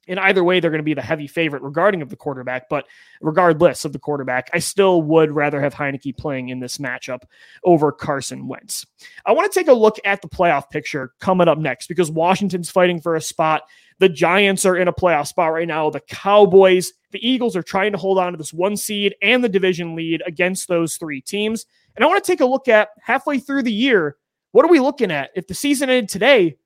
in 0.06 0.18
either 0.18 0.42
way, 0.42 0.60
they're 0.60 0.70
going 0.70 0.78
to 0.78 0.82
be 0.82 0.94
the 0.94 1.02
heavy 1.02 1.26
favorite 1.26 1.62
regarding 1.62 2.00
of 2.00 2.08
the 2.08 2.16
quarterback. 2.16 2.70
But 2.70 2.86
regardless 3.20 3.84
of 3.84 3.92
the 3.92 3.98
quarterback, 3.98 4.48
I 4.54 4.60
still 4.60 5.02
would 5.02 5.30
rather 5.30 5.60
have 5.60 5.74
Heinicke 5.74 6.16
playing 6.16 6.48
in 6.48 6.60
this 6.60 6.78
matchup 6.78 7.24
over 7.64 7.92
Carson 7.92 8.48
Wentz. 8.48 8.86
I 9.26 9.32
want 9.32 9.52
to 9.52 9.58
take 9.58 9.68
a 9.68 9.74
look 9.74 9.98
at 10.06 10.22
the 10.22 10.28
playoff 10.28 10.70
picture 10.70 11.12
coming 11.20 11.48
up 11.48 11.58
next 11.58 11.86
because 11.88 12.10
Washington's 12.10 12.70
fighting 12.70 12.98
for 12.98 13.14
a 13.14 13.20
spot. 13.20 13.64
The 13.98 14.08
Giants 14.08 14.64
are 14.64 14.76
in 14.76 14.88
a 14.88 14.92
playoff 14.92 15.26
spot 15.26 15.52
right 15.52 15.68
now. 15.68 15.90
The 15.90 16.00
Cowboys, 16.00 16.94
the 17.10 17.26
Eagles 17.26 17.56
are 17.56 17.62
trying 17.62 17.92
to 17.92 17.98
hold 17.98 18.18
on 18.18 18.32
to 18.32 18.38
this 18.38 18.54
one 18.54 18.78
seed 18.78 19.14
and 19.20 19.44
the 19.44 19.50
division 19.50 19.94
lead 19.94 20.22
against 20.26 20.66
those 20.66 20.96
three 20.96 21.20
teams. 21.20 21.66
And 21.96 22.04
I 22.04 22.08
want 22.08 22.22
to 22.22 22.30
take 22.30 22.40
a 22.40 22.46
look 22.46 22.68
at 22.68 22.88
halfway 23.00 23.38
through 23.38 23.62
the 23.62 23.72
year. 23.72 24.16
What 24.52 24.64
are 24.64 24.70
we 24.70 24.80
looking 24.80 25.10
at? 25.10 25.30
If 25.34 25.46
the 25.46 25.54
season 25.54 25.90
ended 25.90 26.08
today, 26.08 26.56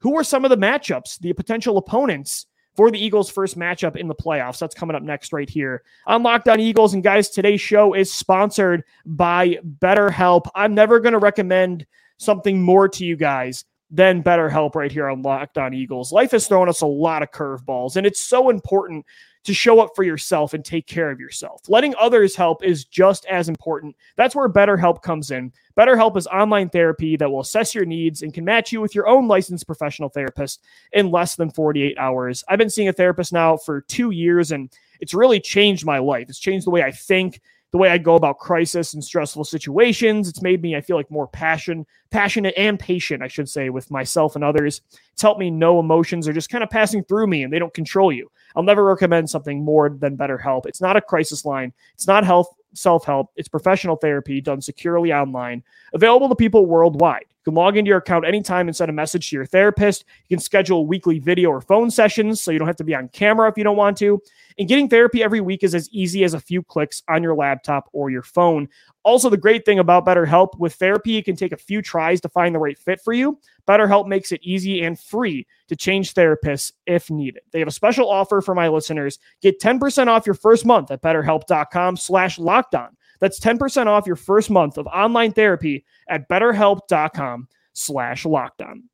who 0.00 0.16
are 0.16 0.24
some 0.24 0.44
of 0.44 0.50
the 0.50 0.56
matchups, 0.56 1.18
the 1.18 1.32
potential 1.32 1.76
opponents? 1.76 2.46
for 2.78 2.92
the 2.92 3.04
Eagles' 3.04 3.28
first 3.28 3.58
matchup 3.58 3.96
in 3.96 4.06
the 4.06 4.14
playoffs. 4.14 4.60
That's 4.60 4.72
coming 4.72 4.94
up 4.94 5.02
next, 5.02 5.32
right 5.32 5.50
here 5.50 5.82
on 6.06 6.22
Locked 6.22 6.48
On 6.48 6.60
Eagles. 6.60 6.94
And 6.94 7.02
guys, 7.02 7.28
today's 7.28 7.60
show 7.60 7.92
is 7.92 8.14
sponsored 8.14 8.84
by 9.04 9.58
BetterHelp. 9.80 10.46
I'm 10.54 10.76
never 10.76 11.00
going 11.00 11.14
to 11.14 11.18
recommend 11.18 11.86
something 12.18 12.62
more 12.62 12.88
to 12.90 13.04
you 13.04 13.16
guys 13.16 13.64
than 13.90 14.22
BetterHelp 14.22 14.76
right 14.76 14.92
here 14.92 15.08
on 15.08 15.22
Locked 15.22 15.58
On 15.58 15.74
Eagles. 15.74 16.12
Life 16.12 16.30
has 16.30 16.46
thrown 16.46 16.68
us 16.68 16.80
a 16.80 16.86
lot 16.86 17.24
of 17.24 17.32
curveballs, 17.32 17.96
and 17.96 18.06
it's 18.06 18.20
so 18.20 18.48
important 18.48 19.04
to 19.44 19.54
show 19.54 19.80
up 19.80 19.90
for 19.94 20.02
yourself 20.02 20.54
and 20.54 20.64
take 20.64 20.86
care 20.86 21.10
of 21.10 21.20
yourself. 21.20 21.62
Letting 21.68 21.94
others 21.98 22.36
help 22.36 22.62
is 22.64 22.84
just 22.84 23.24
as 23.26 23.48
important. 23.48 23.96
That's 24.16 24.34
where 24.34 24.48
BetterHelp 24.48 25.02
comes 25.02 25.30
in. 25.30 25.52
BetterHelp 25.78 26.16
is 26.16 26.26
online 26.26 26.68
therapy 26.68 27.16
that 27.16 27.30
will 27.30 27.40
assess 27.40 27.74
your 27.74 27.84
needs 27.84 28.22
and 28.22 28.34
can 28.34 28.44
match 28.44 28.72
you 28.72 28.80
with 28.80 28.94
your 28.94 29.08
own 29.08 29.28
licensed 29.28 29.66
professional 29.66 30.08
therapist 30.08 30.62
in 30.92 31.10
less 31.10 31.36
than 31.36 31.50
48 31.50 31.96
hours. 31.98 32.44
I've 32.48 32.58
been 32.58 32.70
seeing 32.70 32.88
a 32.88 32.92
therapist 32.92 33.32
now 33.32 33.56
for 33.56 33.82
two 33.82 34.10
years, 34.10 34.52
and 34.52 34.72
it's 35.00 35.14
really 35.14 35.40
changed 35.40 35.86
my 35.86 35.98
life. 35.98 36.26
It's 36.28 36.40
changed 36.40 36.66
the 36.66 36.70
way 36.70 36.82
I 36.82 36.90
think 36.90 37.40
the 37.70 37.78
way 37.78 37.90
I 37.90 37.98
go 37.98 38.14
about 38.14 38.38
crisis 38.38 38.94
and 38.94 39.04
stressful 39.04 39.44
situations. 39.44 40.28
It's 40.28 40.42
made 40.42 40.62
me, 40.62 40.74
I 40.74 40.80
feel 40.80 40.96
like, 40.96 41.10
more 41.10 41.28
passion, 41.28 41.86
passionate 42.10 42.54
and 42.56 42.78
patient, 42.78 43.22
I 43.22 43.28
should 43.28 43.48
say, 43.48 43.68
with 43.68 43.90
myself 43.90 44.36
and 44.36 44.44
others. 44.44 44.80
It's 45.12 45.22
helped 45.22 45.40
me 45.40 45.50
know 45.50 45.78
emotions 45.78 46.26
are 46.26 46.32
just 46.32 46.50
kind 46.50 46.64
of 46.64 46.70
passing 46.70 47.04
through 47.04 47.26
me 47.26 47.42
and 47.42 47.52
they 47.52 47.58
don't 47.58 47.74
control 47.74 48.10
you. 48.10 48.30
I'll 48.58 48.64
never 48.64 48.84
recommend 48.84 49.30
something 49.30 49.64
more 49.64 49.88
than 49.88 50.16
BetterHelp. 50.16 50.66
It's 50.66 50.80
not 50.80 50.96
a 50.96 51.00
crisis 51.00 51.44
line. 51.44 51.72
It's 51.94 52.08
not 52.08 52.24
health 52.24 52.52
self 52.74 53.04
help. 53.04 53.30
It's 53.36 53.46
professional 53.46 53.94
therapy 53.94 54.40
done 54.40 54.60
securely 54.60 55.12
online, 55.12 55.62
available 55.94 56.28
to 56.28 56.34
people 56.34 56.66
worldwide. 56.66 57.26
You 57.48 57.52
can 57.52 57.56
log 57.56 57.78
into 57.78 57.88
your 57.88 57.96
account 57.96 58.26
anytime 58.26 58.68
and 58.68 58.76
send 58.76 58.90
a 58.90 58.92
message 58.92 59.30
to 59.30 59.36
your 59.36 59.46
therapist. 59.46 60.04
You 60.28 60.36
can 60.36 60.42
schedule 60.42 60.86
weekly 60.86 61.18
video 61.18 61.48
or 61.48 61.62
phone 61.62 61.90
sessions 61.90 62.42
so 62.42 62.50
you 62.50 62.58
don't 62.58 62.68
have 62.68 62.76
to 62.76 62.84
be 62.84 62.94
on 62.94 63.08
camera 63.08 63.48
if 63.48 63.56
you 63.56 63.64
don't 63.64 63.74
want 63.74 63.96
to. 63.98 64.20
And 64.58 64.68
getting 64.68 64.86
therapy 64.86 65.22
every 65.22 65.40
week 65.40 65.64
is 65.64 65.74
as 65.74 65.88
easy 65.90 66.24
as 66.24 66.34
a 66.34 66.40
few 66.40 66.62
clicks 66.62 67.02
on 67.08 67.22
your 67.22 67.34
laptop 67.34 67.88
or 67.94 68.10
your 68.10 68.22
phone. 68.22 68.68
Also, 69.02 69.30
the 69.30 69.38
great 69.38 69.64
thing 69.64 69.78
about 69.78 70.04
BetterHelp 70.04 70.58
with 70.58 70.74
therapy, 70.74 71.12
you 71.12 71.22
can 71.22 71.36
take 71.36 71.52
a 71.52 71.56
few 71.56 71.80
tries 71.80 72.20
to 72.20 72.28
find 72.28 72.54
the 72.54 72.58
right 72.58 72.76
fit 72.76 73.00
for 73.00 73.14
you. 73.14 73.38
BetterHelp 73.66 74.08
makes 74.08 74.30
it 74.30 74.40
easy 74.42 74.82
and 74.82 75.00
free 75.00 75.46
to 75.68 75.76
change 75.76 76.12
therapists 76.12 76.72
if 76.84 77.10
needed. 77.10 77.44
They 77.52 77.60
have 77.60 77.68
a 77.68 77.70
special 77.70 78.10
offer 78.10 78.42
for 78.42 78.54
my 78.54 78.68
listeners. 78.68 79.18
Get 79.40 79.58
10% 79.58 80.08
off 80.08 80.26
your 80.26 80.34
first 80.34 80.66
month 80.66 80.90
at 80.90 81.00
betterhelp.com 81.00 81.96
slash 81.96 82.38
locked 82.38 82.74
on. 82.74 82.97
That's 83.20 83.40
10% 83.40 83.86
off 83.86 84.06
your 84.06 84.16
first 84.16 84.50
month 84.50 84.78
of 84.78 84.86
online 84.86 85.32
therapy 85.32 85.84
at 86.08 86.28
betterhelp.com 86.28 87.48
slash 87.72 88.24
locked 88.24 88.62
on. 88.62 88.84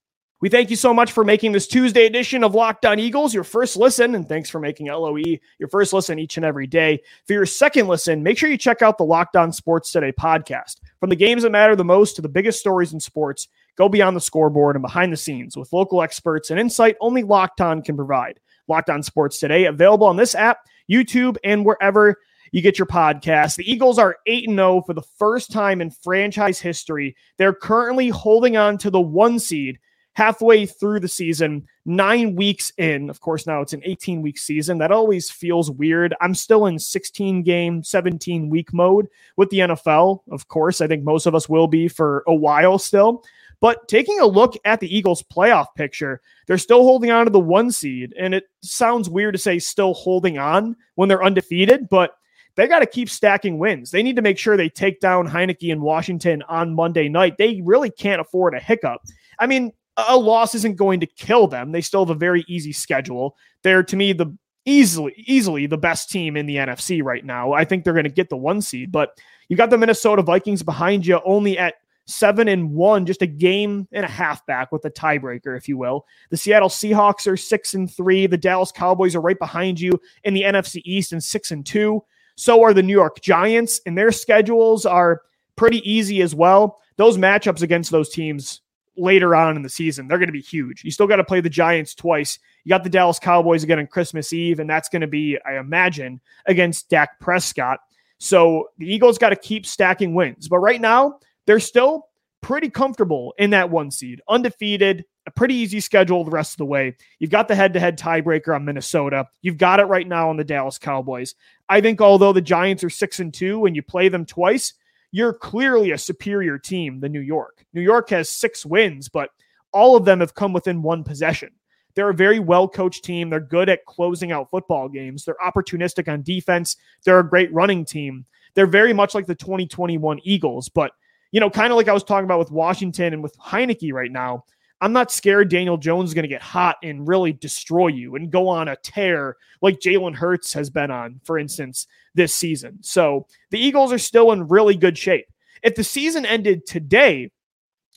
We 0.45 0.51
thank 0.51 0.69
you 0.69 0.77
so 0.77 0.93
much 0.93 1.13
for 1.13 1.25
making 1.25 1.53
this 1.53 1.67
Tuesday 1.67 2.05
edition 2.05 2.45
of 2.45 2.55
Locked 2.55 2.85
On 2.85 2.99
Eagles 2.99 3.33
your 3.33 3.45
first 3.45 3.79
listen, 3.79 4.15
and 4.15 4.29
thanks 4.29 4.51
for 4.51 4.61
making 4.61 4.89
LOE 4.89 5.39
your 5.59 5.69
first 5.71 5.95
listen 5.95 6.19
each 6.19 6.37
and 6.37 6.45
every 6.45 6.67
day. 6.67 7.01
For 7.27 7.33
your 7.33 7.47
second 7.47 7.89
listen, 7.89 8.23
make 8.23 8.37
sure 8.37 8.51
you 8.51 8.59
check 8.59 8.83
out 8.83 8.99
the 8.99 9.07
Locked 9.07 9.37
On 9.37 9.51
Sports 9.53 9.91
Today 9.91 10.13
podcast. 10.13 10.81
From 11.01 11.09
the 11.09 11.17
games 11.17 11.45
that 11.45 11.51
matter 11.51 11.75
the 11.75 11.83
most 11.83 12.17
to 12.17 12.23
the 12.23 12.29
biggest 12.29 12.61
stories 12.61 12.93
in 12.93 13.01
sports, 13.01 13.49
go 13.77 13.89
beyond 13.89 14.17
the 14.17 14.21
scoreboard 14.21 14.77
and 14.77 14.83
behind 14.83 15.15
the 15.15 15.17
scenes 15.17 15.57
with 15.57 15.73
local 15.73 16.03
experts 16.03 16.51
and 16.51 16.61
insight 16.61 16.97
only 17.01 17.23
Locked 17.23 17.63
On 17.63 17.81
can 17.81 17.97
provide. 17.97 18.39
Locked 18.69 18.91
On 18.91 19.03
Sports 19.03 19.39
Today, 19.39 19.65
available 19.65 20.07
on 20.07 20.17
this 20.17 20.35
app, 20.35 20.59
YouTube, 20.91 21.39
and 21.43 21.65
wherever 21.65 22.19
you 22.55 22.63
get 22.63 22.79
your 22.79 22.87
podcast. 22.87 23.57
The 23.57 23.69
Eagles 23.69 23.99
are 23.99 24.19
8 24.27 24.49
0 24.49 24.83
for 24.87 24.95
the 24.95 25.03
first 25.03 25.51
time 25.51 25.81
in 25.81 25.91
franchise 25.91 26.61
history. 26.61 27.17
They're 27.37 27.53
currently 27.53 28.11
holding 28.11 28.57
on 28.57 28.79
to 28.79 28.91
the 28.91 29.01
one 29.01 29.41
seed 29.41 29.81
halfway 30.13 30.65
through 30.65 31.01
the 31.01 31.09
season, 31.09 31.67
nine 31.85 32.37
weeks 32.37 32.71
in. 32.79 33.11
Of 33.11 33.19
course, 33.19 33.49
now 33.49 33.61
it's 33.61 33.73
an 33.73 33.83
18 33.85 34.23
week 34.23 34.39
season. 34.39 34.79
That 34.79 34.93
always 34.93 35.33
feels 35.33 35.69
weird. 35.69 36.15
I'm 36.21 36.33
still 36.33 36.67
in 36.67 36.79
16 36.79 37.43
game, 37.43 37.83
17 37.83 38.49
week 38.49 38.73
mode 38.73 39.09
with 39.37 39.51
the 39.51 39.59
NFL. 39.59 40.21
Of 40.31 40.47
course, 40.47 40.81
I 40.81 40.87
think 40.87 41.03
most 41.03 41.27
of 41.27 41.35
us 41.35 41.49
will 41.49 41.67
be 41.67 41.89
for 41.89 42.23
a 42.29 42.35
while 42.35 42.79
still. 42.79 43.25
But 43.59 43.89
taking 43.89 44.21
a 44.21 44.27
look 44.27 44.55
at 44.65 44.79
the 44.79 44.97
Eagles' 44.97 45.25
playoff 45.25 45.75
picture, 45.75 46.21
they're 46.47 46.57
still 46.59 46.85
holding 46.85 47.11
on 47.11 47.25
to 47.25 47.33
the 47.33 47.41
one 47.41 47.73
seed. 47.73 48.15
And 48.17 48.33
it 48.33 48.45
sounds 48.63 49.11
weird 49.11 49.35
to 49.35 49.41
say 49.41 49.59
still 49.59 49.95
holding 49.95 50.39
on 50.39 50.77
when 50.95 51.09
they're 51.09 51.25
undefeated, 51.25 51.89
but 51.89 52.17
they 52.57 52.69
got 52.69 52.81
to 52.81 52.87
keep 52.87 53.11
stacking 53.11 53.59
wins. 53.59 53.91
They 53.91 54.03
need 54.03 54.17
to 54.17 54.23
make 54.23 54.39
sure 54.39 54.57
they 54.57 54.69
take 54.69 55.01
down 55.01 55.29
Heinicke 55.29 55.73
and 55.73 55.83
Washington 55.83 56.43
on 56.49 56.75
Monday 56.75 57.09
night. 57.09 57.37
They 57.39 57.61
really 57.65 57.91
can't 57.91 58.21
afford 58.21 58.55
a 58.55 58.61
hiccup. 58.61 59.03
I 59.39 59.47
mean, 59.47 59.73
a 59.97 60.17
loss 60.17 60.55
isn't 60.55 60.77
going 60.77 61.01
to 61.01 61.07
kill 61.07 61.47
them. 61.47 61.73
They 61.73 61.81
still 61.81 62.05
have 62.05 62.15
a 62.15 62.19
very 62.19 62.45
easy 62.49 62.73
schedule. 62.73 63.37
They're 63.63 63.83
to 63.85 63.97
me 63.97 64.13
the 64.13 64.37
easily 64.67 65.13
easily 65.27 65.67
the 65.67 65.77
best 65.77 66.11
team 66.11 66.37
in 66.37 66.47
the 66.47 66.57
NFC 66.57 67.03
right 67.03 67.25
now. 67.25 67.53
I 67.53 67.65
think 67.65 67.85
they're 67.85 67.93
going 67.93 68.05
to 68.05 68.11
get 68.11 68.31
the 68.31 68.37
one 68.37 68.61
seed, 68.61 68.91
but 68.91 69.19
you 69.49 69.57
got 69.57 69.71
the 69.71 69.79
Minnesota 69.79 70.23
Vikings 70.23 70.63
behind 70.63 71.07
you 71.07 71.21
only 71.25 71.59
at 71.59 71.75
7 72.07 72.49
and 72.49 72.71
1, 72.73 73.07
just 73.07 73.23
a 73.23 73.27
game 73.27 73.89
and 73.93 74.05
a 74.05 74.09
half 74.09 74.45
back 74.47 74.73
with 74.73 74.85
a 74.85 74.91
tiebreaker 74.91 75.57
if 75.57 75.69
you 75.69 75.79
will. 75.79 76.07
The 76.31 76.37
Seattle 76.37 76.69
Seahawks 76.69 77.27
are 77.27 77.37
6 77.37 77.75
and 77.75 77.91
3, 77.91 78.27
the 78.27 78.37
Dallas 78.37 78.73
Cowboys 78.73 79.15
are 79.15 79.21
right 79.21 79.39
behind 79.39 79.81
you 79.81 79.93
in 80.25 80.35
the 80.35 80.43
NFC 80.43 80.83
East 80.85 81.13
and 81.13 81.23
6 81.23 81.51
and 81.51 81.65
2. 81.65 82.03
So 82.37 82.63
are 82.63 82.75
the 82.75 82.83
New 82.83 82.93
York 82.93 83.21
Giants 83.21 83.81
and 83.87 83.97
their 83.97 84.13
schedules 84.13 84.87
are 84.87 85.23
pretty 85.57 85.89
easy 85.91 86.23
as 86.23 86.35
well. 86.35 86.81
Those 86.97 87.19
matchups 87.19 87.63
against 87.63 87.91
those 87.91 88.11
teams 88.11 88.61
later 88.97 89.35
on 89.35 89.57
in 89.57 89.63
the 89.63 89.69
season. 89.69 90.07
They're 90.07 90.19
going 90.19 90.29
to 90.29 90.33
be 90.33 90.41
huge. 90.41 90.85
You 90.85 90.91
still 90.91 91.07
got 91.07 91.17
to 91.17 91.25
play 91.25 91.41
the 91.41 91.51
Giants 91.51 91.95
twice. 91.95 92.39
You 92.65 92.71
got 92.71 92.85
the 92.85 92.91
Dallas 92.91 93.19
Cowboys 93.19 93.65
again 93.65 93.79
on 93.79 93.87
Christmas 93.87 94.33
Eve, 94.33 94.61
and 94.61 94.71
that's 94.71 94.89
going 94.89 95.03
to 95.03 95.09
be, 95.09 95.39
I 95.47 95.59
imagine, 95.59 96.21
against 96.47 96.89
Dak 96.89 97.19
Prescott. 97.21 97.81
So 98.19 98.69
the 98.79 98.93
Eagles 98.93 99.19
got 99.19 99.31
to 99.31 99.37
keep 99.37 99.67
stacking 99.67 100.15
wins. 100.15 100.49
But 100.49 100.59
right 100.59 100.81
now, 100.81 101.19
they're 101.47 101.61
still 101.61 102.09
pretty 102.45 102.69
comfortable 102.69 103.33
in 103.39 103.49
that 103.49 103.71
one 103.71 103.91
seed, 103.91 104.21
undefeated, 104.29 105.03
a 105.27 105.31
pretty 105.31 105.55
easy 105.55 105.81
schedule 105.81 106.23
the 106.25 106.31
rest 106.31 106.53
of 106.53 106.59
the 106.59 106.67
way. 106.67 106.95
You've 107.19 107.31
got 107.31 107.49
the 107.49 107.55
head 107.55 107.73
to 107.73 107.81
head 107.81 107.99
tiebreaker 107.99 108.55
on 108.55 108.67
Minnesota. 108.67 109.27
You've 109.41 109.57
got 109.57 109.81
it 109.81 109.85
right 109.85 110.07
now 110.07 110.29
on 110.29 110.37
the 110.37 110.45
Dallas 110.45 110.77
Cowboys. 110.77 111.35
I 111.71 111.81
think 111.81 112.03
although 112.03 112.35
the 112.35 112.43
Giants 112.43 112.85
are 112.85 112.91
six 112.91 113.19
and 113.19 113.33
two 113.33 113.65
and 113.65 113.75
you 113.75 113.83
play 113.83 114.11
them 114.11 114.27
twice, 114.27 114.75
you're 115.11 115.33
clearly 115.33 115.93
a 115.93 115.99
superior 115.99 116.59
team 116.59 117.01
than 117.01 117.13
New 117.13 117.21
York. 117.21 117.65
New 117.73 117.81
York 117.81 118.11
has 118.11 118.29
six 118.29 118.67
wins, 118.67 119.09
but 119.09 119.31
all 119.73 119.97
of 119.97 120.05
them 120.05 120.21
have 120.21 120.35
come 120.35 120.53
within 120.53 120.83
one 120.83 121.03
possession. 121.03 121.49
They're 121.95 122.11
a 122.11 122.15
very 122.15 122.41
well 122.41 122.69
coached 122.69 123.05
team. 123.05 123.31
They're 123.31 123.41
good 123.41 123.71
at 123.71 123.87
closing 123.87 124.33
out 124.33 124.51
football 124.51 124.91
games. 124.91 125.25
They're 125.25 125.35
opportunistic 125.43 126.13
on 126.13 126.21
defense. 126.21 126.77
They're 127.07 127.21
a 127.21 127.27
great 127.27 127.51
running 127.55 127.87
team. 127.87 128.27
They're 128.55 128.67
very 128.67 128.93
much 128.93 129.15
like 129.15 129.25
the 129.25 129.35
2021 129.35 130.21
Eagles, 130.25 130.69
but 130.69 130.93
you 131.35 131.41
know, 131.41 131.51
kind 131.51 131.73
of 131.73 131.77
like 131.77 131.89
I 131.89 131.93
was 131.93 132.05
talking 132.05 132.27
about 132.27 132.39
with 132.39 132.53
Washington 132.53 133.13
and 133.13 133.21
with 133.21 133.37
Heinicke 133.39 133.93
right 133.93 134.13
now. 134.13 134.45
I'm 134.81 134.93
not 134.93 135.11
scared 135.11 135.51
Daniel 135.51 135.77
Jones 135.77 136.11
is 136.11 136.15
going 136.15 136.23
to 136.23 136.29
get 136.29 136.41
hot 136.41 136.77
and 136.85 137.09
really 137.09 137.33
destroy 137.33 137.89
you 137.89 138.15
and 138.15 138.31
go 138.31 138.47
on 138.47 138.69
a 138.69 138.77
tear 138.77 139.37
like 139.61 139.81
Jalen 139.81 140.15
Hurts 140.15 140.53
has 140.53 140.71
been 140.71 140.93
on, 140.93 141.21
for 141.25 141.37
instance, 141.37 141.89
this 142.15 142.33
season. 142.33 142.79
So 142.83 143.27
the 143.51 143.59
Eagles 143.59 143.93
are 143.93 143.99
still 143.99 144.31
in 144.31 144.47
really 144.47 144.77
good 144.77 144.97
shape. 144.97 145.27
If 145.65 145.75
the 145.75 145.83
season 145.83 146.25
ended 146.25 146.67
today, 146.67 147.33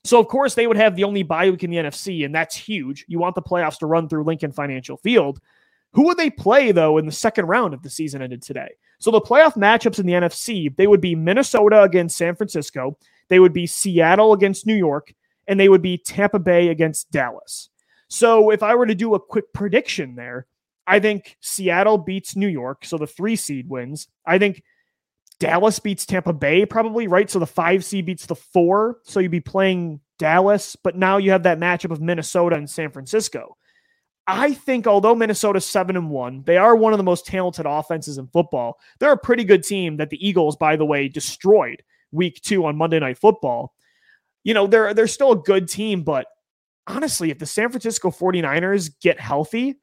so 0.03 0.19
of 0.19 0.27
course 0.29 0.55
they 0.55 0.65
would 0.65 0.77
have 0.77 0.95
the 0.95 1.03
only 1.03 1.21
bye 1.21 1.51
week 1.51 1.63
in 1.63 1.69
the 1.69 1.77
NFC, 1.77 2.25
and 2.25 2.33
that's 2.33 2.55
huge. 2.55 3.05
You 3.07 3.19
want 3.19 3.35
the 3.35 3.43
playoffs 3.43 3.77
to 3.79 3.85
run 3.85 4.09
through 4.09 4.23
Lincoln 4.23 4.51
Financial 4.51 4.97
Field. 4.97 5.39
Who 5.93 6.05
would 6.05 6.17
they 6.17 6.31
play 6.31 6.71
though 6.71 6.97
in 6.97 7.05
the 7.05 7.11
second 7.11 7.45
round 7.45 7.75
if 7.75 7.83
the 7.83 7.89
season 7.91 8.23
ended 8.23 8.41
today? 8.41 8.69
So 8.97 9.11
the 9.11 9.21
playoff 9.21 9.53
matchups 9.53 9.99
in 9.99 10.07
the 10.07 10.13
NFC, 10.13 10.75
they 10.75 10.87
would 10.87 11.01
be 11.01 11.13
Minnesota 11.13 11.83
against 11.83 12.17
San 12.17 12.35
Francisco, 12.35 12.97
they 13.29 13.39
would 13.39 13.53
be 13.53 13.67
Seattle 13.67 14.33
against 14.33 14.67
New 14.67 14.75
York, 14.75 15.13
and 15.47 15.59
they 15.59 15.69
would 15.69 15.81
be 15.81 15.97
Tampa 15.97 16.39
Bay 16.39 16.69
against 16.69 17.11
Dallas. 17.11 17.69
So 18.09 18.51
if 18.51 18.63
I 18.63 18.75
were 18.75 18.85
to 18.85 18.95
do 18.95 19.15
a 19.15 19.19
quick 19.19 19.51
prediction 19.53 20.15
there, 20.15 20.47
I 20.85 20.99
think 20.99 21.37
Seattle 21.41 21.97
beats 21.97 22.35
New 22.35 22.47
York, 22.47 22.85
so 22.85 22.97
the 22.97 23.07
three 23.07 23.35
seed 23.35 23.69
wins. 23.69 24.07
I 24.25 24.39
think 24.39 24.63
Dallas 25.39 25.79
beats 25.79 26.05
Tampa 26.05 26.33
Bay, 26.33 26.65
probably, 26.65 27.07
right? 27.07 27.29
So 27.29 27.39
the 27.39 27.45
five 27.45 27.83
seed 27.83 28.05
beats 28.05 28.25
the 28.25 28.35
four. 28.35 28.99
So 29.03 29.19
you'd 29.19 29.31
be 29.31 29.41
playing 29.41 29.99
Dallas, 30.17 30.75
but 30.75 30.95
now 30.95 31.17
you 31.17 31.31
have 31.31 31.43
that 31.43 31.59
matchup 31.59 31.91
of 31.91 32.01
Minnesota 32.01 32.55
and 32.55 32.69
San 32.69 32.89
Francisco. 32.91 33.57
I 34.25 34.53
think 34.53 34.87
although 34.87 35.15
Minnesota's 35.15 35.65
seven 35.65 35.95
and 35.95 36.09
one, 36.09 36.43
they 36.45 36.57
are 36.57 36.75
one 36.75 36.91
of 36.91 36.97
the 36.97 37.03
most 37.03 37.25
talented 37.25 37.65
offenses 37.65 38.17
in 38.17 38.27
football. 38.27 38.77
They're 38.99 39.13
a 39.13 39.17
pretty 39.17 39.45
good 39.45 39.63
team 39.63 39.97
that 39.97 40.09
the 40.09 40.27
Eagles, 40.27 40.57
by 40.57 40.75
the 40.75 40.85
way, 40.85 41.07
destroyed 41.07 41.81
week 42.11 42.41
two 42.41 42.65
on 42.65 42.75
Monday 42.75 42.99
Night 42.99 43.17
Football 43.17 43.73
you 44.47 44.53
know, 44.53 44.65
they're 44.65 44.93
they're 44.93 45.07
still 45.07 45.33
a 45.33 45.35
good 45.35 45.67
team, 45.67 46.03
but 46.03 46.25
honestly, 46.87 47.31
if 47.31 47.37
the 47.37 47.45
San 47.45 47.69
Francisco 47.69 48.09
49ers 48.11 48.91
get 49.01 49.19
healthy, 49.19 49.75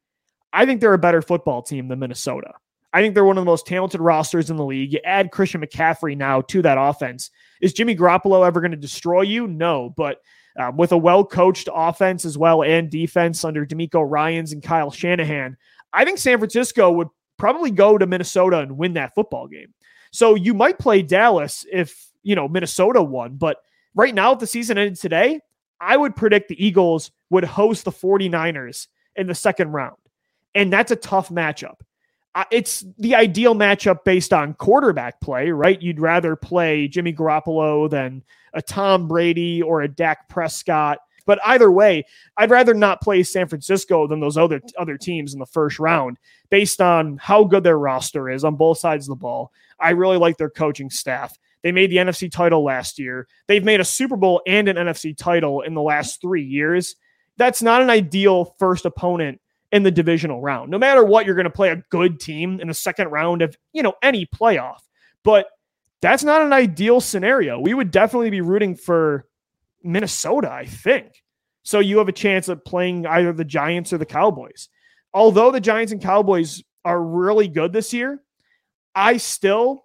I 0.54 0.64
think 0.64 0.80
they're 0.80 0.94
a 0.94 0.98
better 0.98 1.20
football 1.20 1.60
team 1.60 1.88
than 1.88 1.98
Minnesota. 1.98 2.54
I 2.90 3.02
think 3.02 3.12
they're 3.12 3.26
one 3.26 3.36
of 3.36 3.42
the 3.42 3.50
most 3.50 3.66
talented 3.66 4.00
rosters 4.00 4.48
in 4.48 4.56
the 4.56 4.64
league. 4.64 4.90
You 4.90 5.00
add 5.04 5.32
Christian 5.32 5.60
McCaffrey 5.60 6.16
now 6.16 6.40
to 6.40 6.62
that 6.62 6.78
offense. 6.80 7.30
Is 7.60 7.74
Jimmy 7.74 7.94
Garoppolo 7.94 8.46
ever 8.46 8.62
going 8.62 8.70
to 8.70 8.76
destroy 8.78 9.20
you? 9.20 9.46
No, 9.46 9.92
but 9.98 10.22
uh, 10.58 10.72
with 10.74 10.92
a 10.92 10.96
well 10.96 11.26
coached 11.26 11.68
offense 11.70 12.24
as 12.24 12.38
well 12.38 12.62
and 12.62 12.88
defense 12.88 13.44
under 13.44 13.66
DeMeco 13.66 14.02
Ryans 14.08 14.54
and 14.54 14.62
Kyle 14.62 14.90
Shanahan, 14.90 15.58
I 15.92 16.06
think 16.06 16.16
San 16.16 16.38
Francisco 16.38 16.90
would 16.90 17.08
probably 17.36 17.70
go 17.70 17.98
to 17.98 18.06
Minnesota 18.06 18.60
and 18.60 18.78
win 18.78 18.94
that 18.94 19.14
football 19.14 19.46
game. 19.46 19.74
So 20.10 20.36
you 20.36 20.54
might 20.54 20.78
play 20.78 21.02
Dallas 21.02 21.66
if, 21.70 22.13
you 22.24 22.34
know, 22.34 22.48
Minnesota 22.48 23.02
won, 23.02 23.36
but 23.36 23.58
right 23.94 24.14
now, 24.14 24.32
if 24.32 24.40
the 24.40 24.46
season 24.46 24.78
ended 24.78 24.98
today, 24.98 25.40
I 25.80 25.96
would 25.96 26.16
predict 26.16 26.48
the 26.48 26.64
Eagles 26.64 27.10
would 27.30 27.44
host 27.44 27.84
the 27.84 27.92
49ers 27.92 28.88
in 29.16 29.26
the 29.26 29.34
second 29.34 29.72
round. 29.72 29.96
And 30.54 30.72
that's 30.72 30.90
a 30.90 30.96
tough 30.96 31.28
matchup. 31.28 31.80
It's 32.50 32.84
the 32.98 33.14
ideal 33.14 33.54
matchup 33.54 34.02
based 34.04 34.32
on 34.32 34.54
quarterback 34.54 35.20
play, 35.20 35.50
right? 35.50 35.80
You'd 35.80 36.00
rather 36.00 36.34
play 36.34 36.88
Jimmy 36.88 37.12
Garoppolo 37.12 37.88
than 37.88 38.24
a 38.54 38.62
Tom 38.62 39.06
Brady 39.06 39.62
or 39.62 39.82
a 39.82 39.88
Dak 39.88 40.28
Prescott. 40.28 40.98
But 41.26 41.38
either 41.44 41.70
way, 41.70 42.04
I'd 42.36 42.50
rather 42.50 42.74
not 42.74 43.00
play 43.00 43.22
San 43.22 43.46
Francisco 43.46 44.06
than 44.06 44.20
those 44.20 44.36
other 44.36 44.60
other 44.78 44.98
teams 44.98 45.32
in 45.32 45.38
the 45.38 45.46
first 45.46 45.78
round 45.78 46.18
based 46.50 46.80
on 46.80 47.18
how 47.18 47.44
good 47.44 47.62
their 47.62 47.78
roster 47.78 48.28
is 48.28 48.44
on 48.44 48.56
both 48.56 48.78
sides 48.78 49.06
of 49.06 49.10
the 49.10 49.22
ball. 49.22 49.52
I 49.78 49.90
really 49.90 50.18
like 50.18 50.36
their 50.36 50.50
coaching 50.50 50.90
staff. 50.90 51.38
They 51.64 51.72
made 51.72 51.90
the 51.90 51.96
NFC 51.96 52.30
title 52.30 52.62
last 52.62 53.00
year. 53.00 53.26
They've 53.48 53.64
made 53.64 53.80
a 53.80 53.84
Super 53.84 54.16
Bowl 54.16 54.40
and 54.46 54.68
an 54.68 54.76
NFC 54.76 55.16
title 55.16 55.62
in 55.62 55.74
the 55.74 55.82
last 55.82 56.20
3 56.20 56.44
years. 56.44 56.94
That's 57.38 57.62
not 57.62 57.82
an 57.82 57.90
ideal 57.90 58.54
first 58.60 58.84
opponent 58.84 59.40
in 59.72 59.82
the 59.82 59.90
divisional 59.90 60.40
round. 60.40 60.70
No 60.70 60.78
matter 60.78 61.02
what, 61.02 61.26
you're 61.26 61.34
going 61.34 61.44
to 61.44 61.50
play 61.50 61.70
a 61.70 61.82
good 61.90 62.20
team 62.20 62.60
in 62.60 62.68
the 62.68 62.74
second 62.74 63.08
round 63.08 63.42
of, 63.42 63.56
you 63.72 63.82
know, 63.82 63.94
any 64.02 64.26
playoff. 64.26 64.78
But 65.24 65.46
that's 66.00 66.22
not 66.22 66.42
an 66.42 66.52
ideal 66.52 67.00
scenario. 67.00 67.58
We 67.58 67.74
would 67.74 67.90
definitely 67.90 68.30
be 68.30 68.42
rooting 68.42 68.76
for 68.76 69.26
Minnesota, 69.82 70.52
I 70.52 70.66
think. 70.66 71.24
So 71.62 71.80
you 71.80 71.96
have 71.96 72.08
a 72.08 72.12
chance 72.12 72.48
of 72.48 72.62
playing 72.64 73.06
either 73.06 73.32
the 73.32 73.44
Giants 73.44 73.92
or 73.92 73.98
the 73.98 74.06
Cowboys. 74.06 74.68
Although 75.14 75.50
the 75.50 75.60
Giants 75.60 75.92
and 75.92 76.02
Cowboys 76.02 76.62
are 76.84 77.02
really 77.02 77.48
good 77.48 77.72
this 77.72 77.94
year, 77.94 78.22
I 78.94 79.16
still 79.16 79.83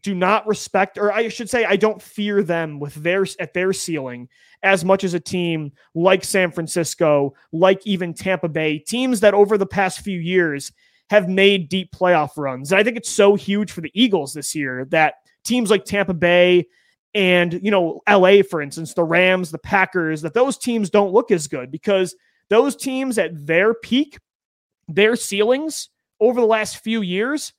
do 0.00 0.14
not 0.14 0.46
respect, 0.46 0.98
or 0.98 1.12
I 1.12 1.28
should 1.28 1.50
say, 1.50 1.64
I 1.64 1.76
don't 1.76 2.00
fear 2.00 2.42
them 2.42 2.78
with 2.78 2.94
their 2.94 3.26
at 3.38 3.54
their 3.54 3.72
ceiling 3.72 4.28
as 4.62 4.84
much 4.84 5.04
as 5.04 5.14
a 5.14 5.20
team 5.20 5.72
like 5.94 6.22
San 6.24 6.50
Francisco, 6.50 7.34
like 7.52 7.84
even 7.86 8.14
Tampa 8.14 8.48
Bay, 8.48 8.78
teams 8.78 9.20
that 9.20 9.34
over 9.34 9.56
the 9.56 9.66
past 9.66 10.00
few 10.00 10.18
years 10.18 10.72
have 11.08 11.28
made 11.28 11.68
deep 11.68 11.92
playoff 11.92 12.36
runs. 12.36 12.70
And 12.70 12.78
I 12.78 12.84
think 12.84 12.96
it's 12.96 13.10
so 13.10 13.34
huge 13.34 13.72
for 13.72 13.80
the 13.80 13.90
Eagles 13.94 14.32
this 14.32 14.54
year 14.54 14.84
that 14.90 15.14
teams 15.44 15.70
like 15.70 15.84
Tampa 15.84 16.14
Bay 16.14 16.66
and, 17.14 17.54
you 17.62 17.70
know, 17.70 18.00
LA, 18.08 18.42
for 18.48 18.62
instance, 18.62 18.94
the 18.94 19.02
Rams, 19.02 19.50
the 19.50 19.58
Packers, 19.58 20.22
that 20.22 20.34
those 20.34 20.56
teams 20.56 20.90
don't 20.90 21.12
look 21.12 21.30
as 21.30 21.48
good 21.48 21.70
because 21.70 22.14
those 22.48 22.76
teams 22.76 23.18
at 23.18 23.46
their 23.46 23.74
peak, 23.74 24.18
their 24.86 25.16
ceilings 25.16 25.88
over 26.20 26.40
the 26.40 26.46
last 26.46 26.78
few 26.78 27.00
years, 27.00 27.52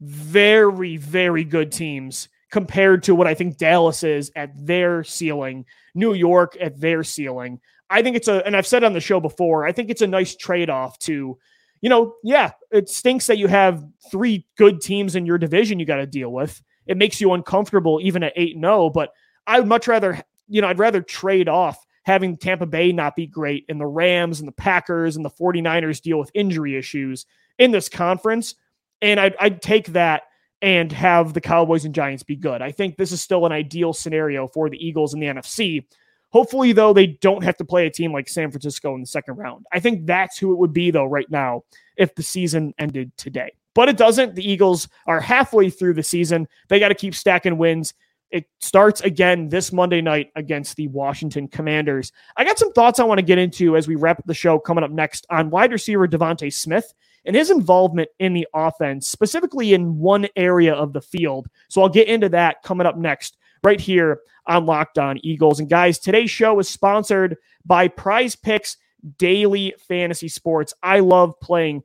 very, 0.00 0.96
very 0.96 1.44
good 1.44 1.72
teams 1.72 2.28
compared 2.50 3.02
to 3.02 3.14
what 3.14 3.26
I 3.26 3.34
think 3.34 3.56
Dallas 3.56 4.02
is 4.02 4.30
at 4.36 4.50
their 4.54 5.02
ceiling, 5.02 5.64
New 5.94 6.14
York 6.14 6.56
at 6.60 6.80
their 6.80 7.02
ceiling. 7.02 7.60
I 7.90 8.02
think 8.02 8.16
it's 8.16 8.28
a, 8.28 8.46
and 8.46 8.56
I've 8.56 8.66
said 8.66 8.84
on 8.84 8.92
the 8.92 9.00
show 9.00 9.20
before, 9.20 9.66
I 9.66 9.72
think 9.72 9.90
it's 9.90 10.02
a 10.02 10.06
nice 10.06 10.36
trade 10.36 10.70
off 10.70 10.98
to, 11.00 11.38
you 11.80 11.88
know, 11.88 12.14
yeah, 12.22 12.52
it 12.70 12.88
stinks 12.88 13.26
that 13.26 13.38
you 13.38 13.48
have 13.48 13.84
three 14.10 14.46
good 14.56 14.80
teams 14.80 15.16
in 15.16 15.26
your 15.26 15.38
division 15.38 15.78
you 15.78 15.86
got 15.86 15.96
to 15.96 16.06
deal 16.06 16.32
with. 16.32 16.62
It 16.86 16.96
makes 16.96 17.20
you 17.20 17.32
uncomfortable 17.32 17.98
even 18.02 18.22
at 18.22 18.32
8 18.36 18.56
0, 18.58 18.90
but 18.90 19.12
I 19.46 19.58
would 19.58 19.68
much 19.68 19.88
rather, 19.88 20.20
you 20.48 20.60
know, 20.60 20.68
I'd 20.68 20.78
rather 20.78 21.02
trade 21.02 21.48
off 21.48 21.84
having 22.04 22.36
Tampa 22.36 22.66
Bay 22.66 22.92
not 22.92 23.16
be 23.16 23.26
great 23.26 23.64
and 23.68 23.80
the 23.80 23.86
Rams 23.86 24.38
and 24.38 24.46
the 24.46 24.52
Packers 24.52 25.16
and 25.16 25.24
the 25.24 25.30
49ers 25.30 26.00
deal 26.00 26.18
with 26.18 26.30
injury 26.34 26.76
issues 26.76 27.26
in 27.58 27.70
this 27.70 27.88
conference. 27.88 28.54
And 29.02 29.20
I'd, 29.20 29.34
I'd 29.38 29.62
take 29.62 29.88
that 29.88 30.22
and 30.62 30.90
have 30.92 31.34
the 31.34 31.40
Cowboys 31.40 31.84
and 31.84 31.94
Giants 31.94 32.22
be 32.22 32.36
good. 32.36 32.62
I 32.62 32.72
think 32.72 32.96
this 32.96 33.12
is 33.12 33.20
still 33.20 33.44
an 33.44 33.52
ideal 33.52 33.92
scenario 33.92 34.48
for 34.48 34.70
the 34.70 34.78
Eagles 34.78 35.12
in 35.12 35.20
the 35.20 35.26
NFC. 35.26 35.84
Hopefully, 36.30 36.72
though, 36.72 36.92
they 36.92 37.06
don't 37.06 37.44
have 37.44 37.56
to 37.58 37.64
play 37.64 37.86
a 37.86 37.90
team 37.90 38.12
like 38.12 38.28
San 38.28 38.50
Francisco 38.50 38.94
in 38.94 39.00
the 39.00 39.06
second 39.06 39.36
round. 39.36 39.66
I 39.72 39.78
think 39.78 40.06
that's 40.06 40.38
who 40.38 40.52
it 40.52 40.58
would 40.58 40.72
be, 40.72 40.90
though, 40.90 41.04
right 41.04 41.30
now, 41.30 41.62
if 41.96 42.14
the 42.14 42.22
season 42.22 42.74
ended 42.78 43.16
today. 43.16 43.52
But 43.74 43.88
it 43.88 43.96
doesn't. 43.96 44.34
The 44.34 44.50
Eagles 44.50 44.88
are 45.06 45.20
halfway 45.20 45.68
through 45.68 45.94
the 45.94 46.02
season. 46.02 46.48
They 46.68 46.80
got 46.80 46.88
to 46.88 46.94
keep 46.94 47.14
stacking 47.14 47.58
wins. 47.58 47.92
It 48.30 48.46
starts 48.60 49.00
again 49.02 49.48
this 49.48 49.72
Monday 49.72 50.00
night 50.00 50.30
against 50.34 50.76
the 50.76 50.88
Washington 50.88 51.46
Commanders. 51.46 52.10
I 52.36 52.44
got 52.44 52.58
some 52.58 52.72
thoughts 52.72 52.98
I 52.98 53.04
want 53.04 53.18
to 53.18 53.24
get 53.24 53.38
into 53.38 53.76
as 53.76 53.86
we 53.86 53.94
wrap 53.94 54.20
the 54.26 54.34
show 54.34 54.58
coming 54.58 54.82
up 54.82 54.90
next 54.90 55.26
on 55.30 55.50
wide 55.50 55.70
receiver 55.70 56.08
DeVonta 56.08 56.52
Smith 56.52 56.92
and 57.24 57.36
his 57.36 57.50
involvement 57.50 58.08
in 58.18 58.34
the 58.34 58.46
offense, 58.54 59.08
specifically 59.08 59.74
in 59.74 59.98
one 59.98 60.26
area 60.36 60.74
of 60.74 60.92
the 60.92 61.00
field. 61.00 61.48
So 61.68 61.82
I'll 61.82 61.88
get 61.88 62.08
into 62.08 62.28
that 62.30 62.62
coming 62.62 62.86
up 62.86 62.96
next, 62.96 63.36
right 63.62 63.80
here 63.80 64.20
on 64.46 64.66
Locked 64.66 64.98
On 64.98 65.18
Eagles. 65.24 65.60
And 65.60 65.68
guys, 65.68 65.98
today's 65.98 66.30
show 66.30 66.58
is 66.58 66.68
sponsored 66.68 67.36
by 67.64 67.88
Prize 67.88 68.36
Picks 68.36 68.76
Daily 69.18 69.74
Fantasy 69.88 70.28
Sports. 70.28 70.74
I 70.82 71.00
love 71.00 71.38
playing 71.40 71.82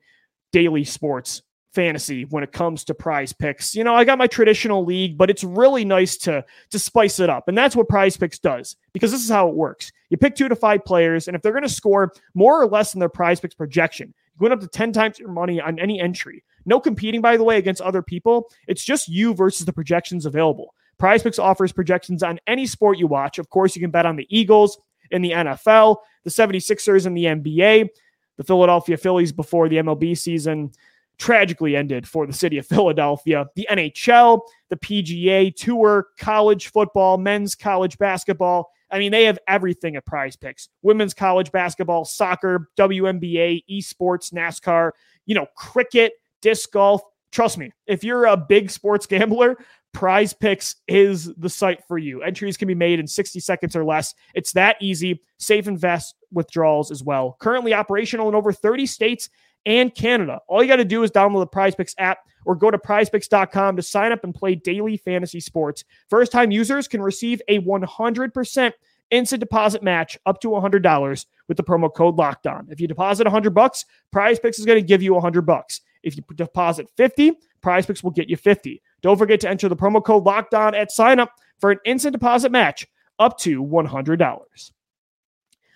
daily 0.52 0.84
sports 0.84 1.42
fantasy 1.72 2.24
when 2.24 2.42
it 2.42 2.52
comes 2.52 2.84
to 2.84 2.94
prize 2.94 3.32
picks. 3.32 3.74
You 3.74 3.84
know, 3.84 3.94
I 3.94 4.04
got 4.04 4.18
my 4.18 4.26
traditional 4.26 4.84
league, 4.84 5.16
but 5.16 5.30
it's 5.30 5.44
really 5.44 5.84
nice 5.84 6.16
to 6.18 6.44
to 6.70 6.78
spice 6.78 7.20
it 7.20 7.30
up. 7.30 7.48
And 7.48 7.56
that's 7.56 7.76
what 7.76 7.88
prize 7.88 8.16
picks 8.16 8.38
does 8.38 8.76
because 8.92 9.12
this 9.12 9.22
is 9.22 9.30
how 9.30 9.48
it 9.48 9.54
works. 9.54 9.92
You 10.08 10.16
pick 10.16 10.34
2 10.34 10.48
to 10.48 10.56
5 10.56 10.84
players 10.84 11.28
and 11.28 11.36
if 11.36 11.42
they're 11.42 11.52
going 11.52 11.62
to 11.62 11.68
score 11.68 12.12
more 12.34 12.60
or 12.60 12.66
less 12.66 12.92
than 12.92 13.00
their 13.00 13.08
prize 13.08 13.40
picks 13.40 13.54
projection, 13.54 14.12
going 14.40 14.52
up 14.52 14.60
to 14.60 14.66
10 14.66 14.92
times 14.92 15.18
your 15.18 15.30
money 15.30 15.60
on 15.60 15.78
any 15.78 16.00
entry. 16.00 16.42
No 16.64 16.80
competing, 16.80 17.20
by 17.20 17.36
the 17.36 17.44
way, 17.44 17.58
against 17.58 17.80
other 17.80 18.02
people. 18.02 18.50
It's 18.66 18.82
just 18.82 19.08
you 19.08 19.34
versus 19.34 19.66
the 19.66 19.72
projections 19.72 20.26
available. 20.26 20.74
Prize 20.98 21.22
Picks 21.22 21.38
offers 21.38 21.72
projections 21.72 22.22
on 22.22 22.40
any 22.46 22.66
sport 22.66 22.98
you 22.98 23.06
watch. 23.06 23.38
Of 23.38 23.48
course, 23.50 23.76
you 23.76 23.80
can 23.80 23.90
bet 23.90 24.06
on 24.06 24.16
the 24.16 24.26
Eagles 24.28 24.78
in 25.10 25.22
the 25.22 25.30
NFL, 25.30 25.96
the 26.24 26.30
76ers 26.30 27.06
in 27.06 27.14
the 27.14 27.24
NBA, 27.24 27.88
the 28.36 28.44
Philadelphia 28.44 28.96
Phillies 28.96 29.32
before 29.32 29.68
the 29.68 29.76
MLB 29.76 30.16
season 30.16 30.72
tragically 31.18 31.76
ended 31.76 32.08
for 32.08 32.26
the 32.26 32.32
city 32.32 32.58
of 32.58 32.66
Philadelphia, 32.68 33.46
the 33.54 33.68
NHL, 33.70 34.40
the 34.68 34.76
PGA 34.76 35.54
Tour, 35.54 36.08
college 36.18 36.68
football, 36.68 37.18
men's 37.18 37.54
college 37.54 37.98
basketball, 37.98 38.70
I 38.90 38.98
mean, 38.98 39.12
they 39.12 39.24
have 39.24 39.38
everything 39.46 39.96
at 39.96 40.06
prize 40.06 40.36
picks 40.36 40.68
women's 40.82 41.14
college 41.14 41.52
basketball, 41.52 42.04
soccer, 42.04 42.68
WNBA, 42.78 43.62
esports, 43.70 44.32
NASCAR, 44.32 44.92
you 45.26 45.34
know, 45.34 45.46
cricket, 45.56 46.12
disc 46.42 46.70
golf. 46.72 47.02
Trust 47.32 47.58
me, 47.58 47.70
if 47.86 48.02
you're 48.02 48.26
a 48.26 48.36
big 48.36 48.70
sports 48.70 49.06
gambler, 49.06 49.56
Prize 49.92 50.32
Picks 50.32 50.76
is 50.86 51.32
the 51.34 51.48
site 51.48 51.82
for 51.88 51.98
you. 51.98 52.22
Entries 52.22 52.56
can 52.56 52.68
be 52.68 52.74
made 52.74 53.00
in 53.00 53.06
60 53.06 53.40
seconds 53.40 53.74
or 53.74 53.84
less. 53.84 54.14
It's 54.34 54.52
that 54.52 54.76
easy. 54.80 55.20
Safe 55.38 55.66
and 55.66 55.80
fast 55.80 56.14
withdrawals 56.30 56.90
as 56.90 57.02
well. 57.02 57.36
Currently 57.40 57.74
operational 57.74 58.28
in 58.28 58.34
over 58.34 58.52
30 58.52 58.86
states 58.86 59.30
and 59.66 59.94
Canada. 59.94 60.40
All 60.48 60.62
you 60.62 60.68
got 60.68 60.76
to 60.76 60.84
do 60.84 61.02
is 61.02 61.10
download 61.10 61.40
the 61.40 61.46
Prize 61.46 61.74
Picks 61.74 61.94
app 61.98 62.18
or 62.44 62.54
go 62.54 62.70
to 62.70 62.78
prizepicks.com 62.78 63.76
to 63.76 63.82
sign 63.82 64.12
up 64.12 64.24
and 64.24 64.34
play 64.34 64.54
daily 64.54 64.96
fantasy 64.96 65.40
sports. 65.40 65.84
First 66.08 66.32
time 66.32 66.50
users 66.50 66.88
can 66.88 67.02
receive 67.02 67.42
a 67.48 67.60
100% 67.60 68.72
instant 69.10 69.40
deposit 69.40 69.82
match 69.82 70.18
up 70.26 70.40
to 70.40 70.48
$100 70.48 71.26
with 71.48 71.56
the 71.56 71.64
promo 71.64 71.92
code 71.92 72.16
locked 72.16 72.46
on. 72.46 72.66
If 72.70 72.80
you 72.80 72.86
deposit 72.86 73.24
100 73.24 73.50
bucks, 73.50 73.84
Prize 74.10 74.38
Picks 74.38 74.58
is 74.58 74.66
going 74.66 74.78
to 74.78 74.86
give 74.86 75.02
you 75.02 75.14
100 75.14 75.42
bucks. 75.42 75.80
If 76.02 76.16
you 76.16 76.22
deposit 76.34 76.88
50, 76.96 77.32
Prize 77.60 77.86
Picks 77.86 78.02
will 78.02 78.12
get 78.12 78.30
you 78.30 78.36
50. 78.36 78.80
Don't 79.02 79.18
forget 79.18 79.40
to 79.40 79.50
enter 79.50 79.68
the 79.68 79.76
promo 79.76 80.02
code 80.02 80.24
locked 80.24 80.54
on 80.54 80.74
at 80.74 80.90
sign 80.90 81.20
up 81.20 81.32
for 81.58 81.70
an 81.70 81.78
instant 81.84 82.12
deposit 82.12 82.50
match 82.52 82.86
up 83.18 83.36
to 83.38 83.62
$100. 83.62 84.70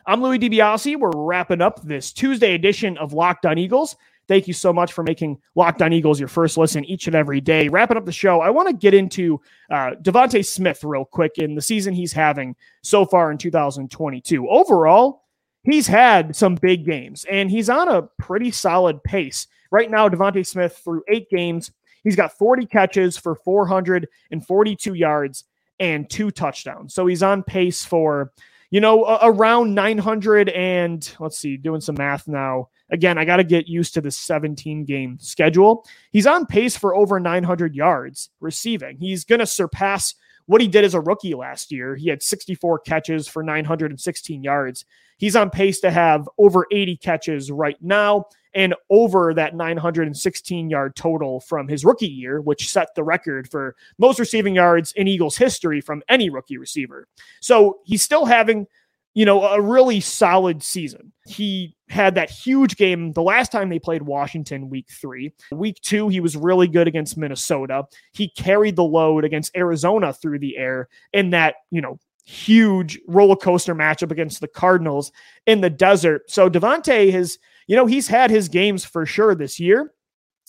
I'm 0.06 0.22
Louis 0.22 0.38
DiBiase. 0.38 0.98
We're 0.98 1.12
wrapping 1.14 1.62
up 1.62 1.82
this 1.82 2.12
Tuesday 2.12 2.54
edition 2.54 2.98
of 2.98 3.14
Locked 3.14 3.46
On 3.46 3.56
Eagles. 3.56 3.96
Thank 4.28 4.46
you 4.46 4.52
so 4.52 4.70
much 4.70 4.92
for 4.92 5.02
making 5.02 5.38
Locked 5.54 5.80
On 5.80 5.94
Eagles 5.94 6.20
your 6.20 6.28
first 6.28 6.58
listen 6.58 6.84
each 6.84 7.06
and 7.06 7.16
every 7.16 7.40
day. 7.40 7.70
Wrapping 7.70 7.96
up 7.96 8.04
the 8.04 8.12
show, 8.12 8.42
I 8.42 8.50
want 8.50 8.68
to 8.68 8.74
get 8.74 8.92
into 8.92 9.40
uh, 9.70 9.92
DeVonta 10.02 10.44
Smith 10.44 10.84
real 10.84 11.06
quick 11.06 11.38
in 11.38 11.54
the 11.54 11.62
season 11.62 11.94
he's 11.94 12.12
having 12.12 12.54
so 12.82 13.06
far 13.06 13.30
in 13.30 13.38
2022. 13.38 14.46
Overall, 14.46 15.22
he's 15.62 15.86
had 15.86 16.36
some 16.36 16.56
big 16.56 16.84
games 16.84 17.24
and 17.30 17.50
he's 17.50 17.70
on 17.70 17.88
a 17.88 18.02
pretty 18.18 18.50
solid 18.50 19.02
pace. 19.04 19.46
Right 19.70 19.90
now, 19.90 20.10
DeVonta 20.10 20.46
Smith 20.46 20.82
through 20.84 21.02
eight 21.08 21.30
games, 21.30 21.70
he's 22.02 22.16
got 22.16 22.36
40 22.36 22.66
catches 22.66 23.16
for 23.16 23.36
442 23.36 24.92
yards 24.92 25.44
and 25.80 26.08
two 26.10 26.30
touchdowns. 26.30 26.92
So 26.92 27.06
he's 27.06 27.22
on 27.22 27.42
pace 27.42 27.86
for 27.86 28.32
you 28.74 28.80
know, 28.80 29.04
around 29.22 29.72
900 29.72 30.48
and 30.48 31.14
let's 31.20 31.38
see, 31.38 31.56
doing 31.56 31.80
some 31.80 31.94
math 31.94 32.26
now. 32.26 32.70
Again, 32.90 33.18
I 33.18 33.24
got 33.24 33.36
to 33.36 33.44
get 33.44 33.68
used 33.68 33.94
to 33.94 34.00
the 34.00 34.10
17 34.10 34.84
game 34.84 35.16
schedule. 35.20 35.86
He's 36.10 36.26
on 36.26 36.44
pace 36.44 36.76
for 36.76 36.92
over 36.92 37.20
900 37.20 37.76
yards 37.76 38.30
receiving. 38.40 38.98
He's 38.98 39.24
going 39.24 39.38
to 39.38 39.46
surpass 39.46 40.16
what 40.46 40.60
he 40.60 40.66
did 40.66 40.84
as 40.84 40.94
a 40.94 41.00
rookie 41.00 41.34
last 41.34 41.70
year. 41.70 41.94
He 41.94 42.08
had 42.08 42.20
64 42.20 42.80
catches 42.80 43.28
for 43.28 43.44
916 43.44 44.42
yards. 44.42 44.84
He's 45.18 45.36
on 45.36 45.50
pace 45.50 45.78
to 45.82 45.92
have 45.92 46.28
over 46.36 46.66
80 46.72 46.96
catches 46.96 47.52
right 47.52 47.76
now 47.80 48.24
and 48.54 48.74
over 48.90 49.34
that 49.34 49.54
916 49.54 50.70
yard 50.70 50.96
total 50.96 51.40
from 51.40 51.68
his 51.68 51.84
rookie 51.84 52.06
year, 52.06 52.40
which 52.40 52.70
set 52.70 52.94
the 52.94 53.04
record 53.04 53.48
for 53.50 53.74
most 53.98 54.18
receiving 54.18 54.54
yards 54.54 54.92
in 54.92 55.08
Eagles 55.08 55.36
history 55.36 55.80
from 55.80 56.02
any 56.08 56.30
rookie 56.30 56.58
receiver. 56.58 57.08
So 57.40 57.78
he's 57.84 58.02
still 58.02 58.24
having 58.24 58.66
you 59.14 59.24
know, 59.24 59.44
a 59.44 59.60
really 59.60 60.00
solid 60.00 60.62
season. 60.62 61.12
He 61.26 61.76
had 61.88 62.16
that 62.16 62.30
huge 62.30 62.76
game 62.76 63.12
the 63.12 63.22
last 63.22 63.52
time 63.52 63.68
they 63.68 63.78
played 63.78 64.02
Washington 64.02 64.68
week 64.68 64.88
three. 64.90 65.32
Week 65.52 65.80
two, 65.82 66.08
he 66.08 66.18
was 66.18 66.36
really 66.36 66.66
good 66.66 66.88
against 66.88 67.16
Minnesota. 67.16 67.84
He 68.12 68.28
carried 68.28 68.74
the 68.74 68.84
load 68.84 69.24
against 69.24 69.56
Arizona 69.56 70.12
through 70.12 70.40
the 70.40 70.56
air 70.56 70.88
in 71.12 71.30
that, 71.30 71.54
you 71.70 71.80
know, 71.80 72.00
huge 72.24 72.98
roller 73.06 73.36
coaster 73.36 73.74
matchup 73.74 74.10
against 74.10 74.40
the 74.40 74.48
Cardinals 74.48 75.12
in 75.46 75.60
the 75.60 75.70
desert. 75.70 76.28
So 76.28 76.50
DeVonta 76.50 77.12
has, 77.12 77.38
you 77.66 77.76
know, 77.76 77.86
he's 77.86 78.08
had 78.08 78.30
his 78.30 78.48
games 78.48 78.84
for 78.84 79.06
sure 79.06 79.34
this 79.34 79.58
year. 79.58 79.92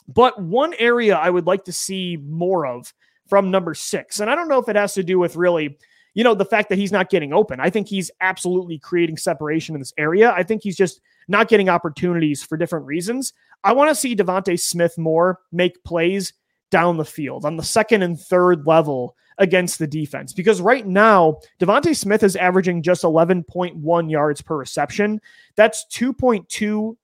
But 0.08 0.42
one 0.42 0.74
area 0.78 1.16
I 1.16 1.30
would 1.30 1.48
like 1.48 1.64
to 1.66 1.72
see 1.72 2.18
more 2.18 2.66
of 2.68 2.94
from 3.28 3.50
number 3.50 3.74
six, 3.74 4.20
and 4.20 4.30
I 4.30 4.36
don't 4.36 4.48
know 4.48 4.60
if 4.60 4.70
it 4.70 4.76
has 4.76 4.94
to 4.94 5.04
do 5.04 5.18
with 5.18 5.36
really 5.36 5.78
you 6.16 6.24
know, 6.24 6.34
the 6.34 6.46
fact 6.46 6.70
that 6.70 6.78
he's 6.78 6.94
not 6.94 7.10
getting 7.10 7.34
open. 7.34 7.60
I 7.60 7.70
think 7.70 7.88
he's 7.88 8.10
absolutely 8.22 8.80
creating 8.80 9.18
separation 9.18 9.76
in 9.76 9.82
this 9.82 9.94
area. 9.98 10.32
I 10.32 10.44
think 10.44 10.64
he's 10.64 10.78
just 10.78 11.02
not 11.28 11.50
getting 11.50 11.70
opportunities 11.70 12.42
for 12.42 12.58
different 12.58 12.86
reasons. 12.86 13.34
I 13.64 13.74
want 13.74 13.90
to 13.90 13.96
see 13.96 14.16
DeVonta 14.16 14.60
Smith 14.60 14.98
more 14.98 15.40
make 15.52 15.84
plays 15.84 16.34
down 16.72 16.98
the 16.98 17.06
field 17.06 17.46
on 17.46 17.58
the 17.58 17.64
second 17.64 18.02
and 18.02 18.20
third 18.20 18.66
level 18.66 19.16
against 19.38 19.78
the 19.78 19.88
defense 19.88 20.32
because 20.32 20.62
right 20.62 20.88
now 20.88 21.38
DeVonta 21.60 21.96
Smith 21.96 22.24
is 22.24 22.38
averaging 22.38 22.82
just 22.82 23.04
11.1 23.04 24.10
yards 24.10 24.42
per 24.42 24.56
reception. 24.56 25.20
That's 25.58 25.86
2.2 25.92 26.96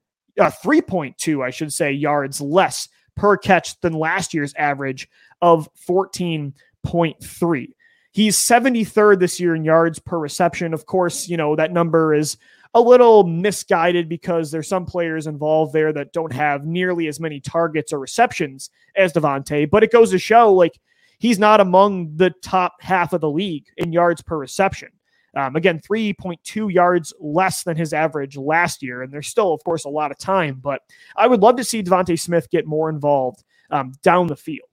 uh, 0.41 0.51
3.2 0.63 1.45
I 1.45 1.49
should 1.49 1.71
say 1.71 1.91
yards 1.91 2.41
less 2.41 2.89
per 3.15 3.37
catch 3.37 3.79
than 3.81 3.93
last 3.93 4.33
year's 4.33 4.53
average 4.55 5.07
of 5.41 5.69
14.3. 5.87 7.67
He's 8.13 8.37
73rd 8.37 9.19
this 9.19 9.39
year 9.39 9.55
in 9.55 9.63
yards 9.63 9.99
per 9.99 10.19
reception. 10.19 10.73
Of 10.73 10.85
course, 10.85 11.29
you 11.29 11.37
know, 11.37 11.55
that 11.55 11.71
number 11.71 12.13
is 12.13 12.37
a 12.73 12.81
little 12.81 13.23
misguided 13.25 14.07
because 14.07 14.51
there's 14.51 14.67
some 14.67 14.85
players 14.85 15.27
involved 15.27 15.73
there 15.73 15.91
that 15.93 16.13
don't 16.13 16.33
have 16.33 16.65
nearly 16.65 17.07
as 17.07 17.19
many 17.19 17.39
targets 17.39 17.91
or 17.91 17.99
receptions 17.99 18.69
as 18.95 19.13
DeVonta, 19.13 19.69
but 19.69 19.83
it 19.83 19.91
goes 19.91 20.11
to 20.11 20.19
show 20.19 20.53
like 20.53 20.79
he's 21.19 21.39
not 21.39 21.59
among 21.59 22.15
the 22.15 22.31
top 22.41 22.81
half 22.81 23.13
of 23.13 23.21
the 23.21 23.29
league 23.29 23.65
in 23.77 23.91
yards 23.91 24.21
per 24.21 24.37
reception. 24.37 24.89
Um, 25.35 25.55
again, 25.55 25.79
3.2 25.79 26.73
yards 26.73 27.13
less 27.19 27.63
than 27.63 27.77
his 27.77 27.93
average 27.93 28.35
last 28.35 28.83
year. 28.83 29.01
And 29.01 29.13
there's 29.13 29.27
still, 29.27 29.53
of 29.53 29.63
course, 29.63 29.85
a 29.85 29.89
lot 29.89 30.11
of 30.11 30.17
time, 30.17 30.59
but 30.61 30.81
I 31.15 31.27
would 31.27 31.41
love 31.41 31.55
to 31.55 31.63
see 31.63 31.81
DeVonta 31.81 32.19
Smith 32.19 32.49
get 32.49 32.65
more 32.65 32.89
involved 32.89 33.43
um, 33.69 33.93
down 34.03 34.27
the 34.27 34.35
field. 34.35 34.67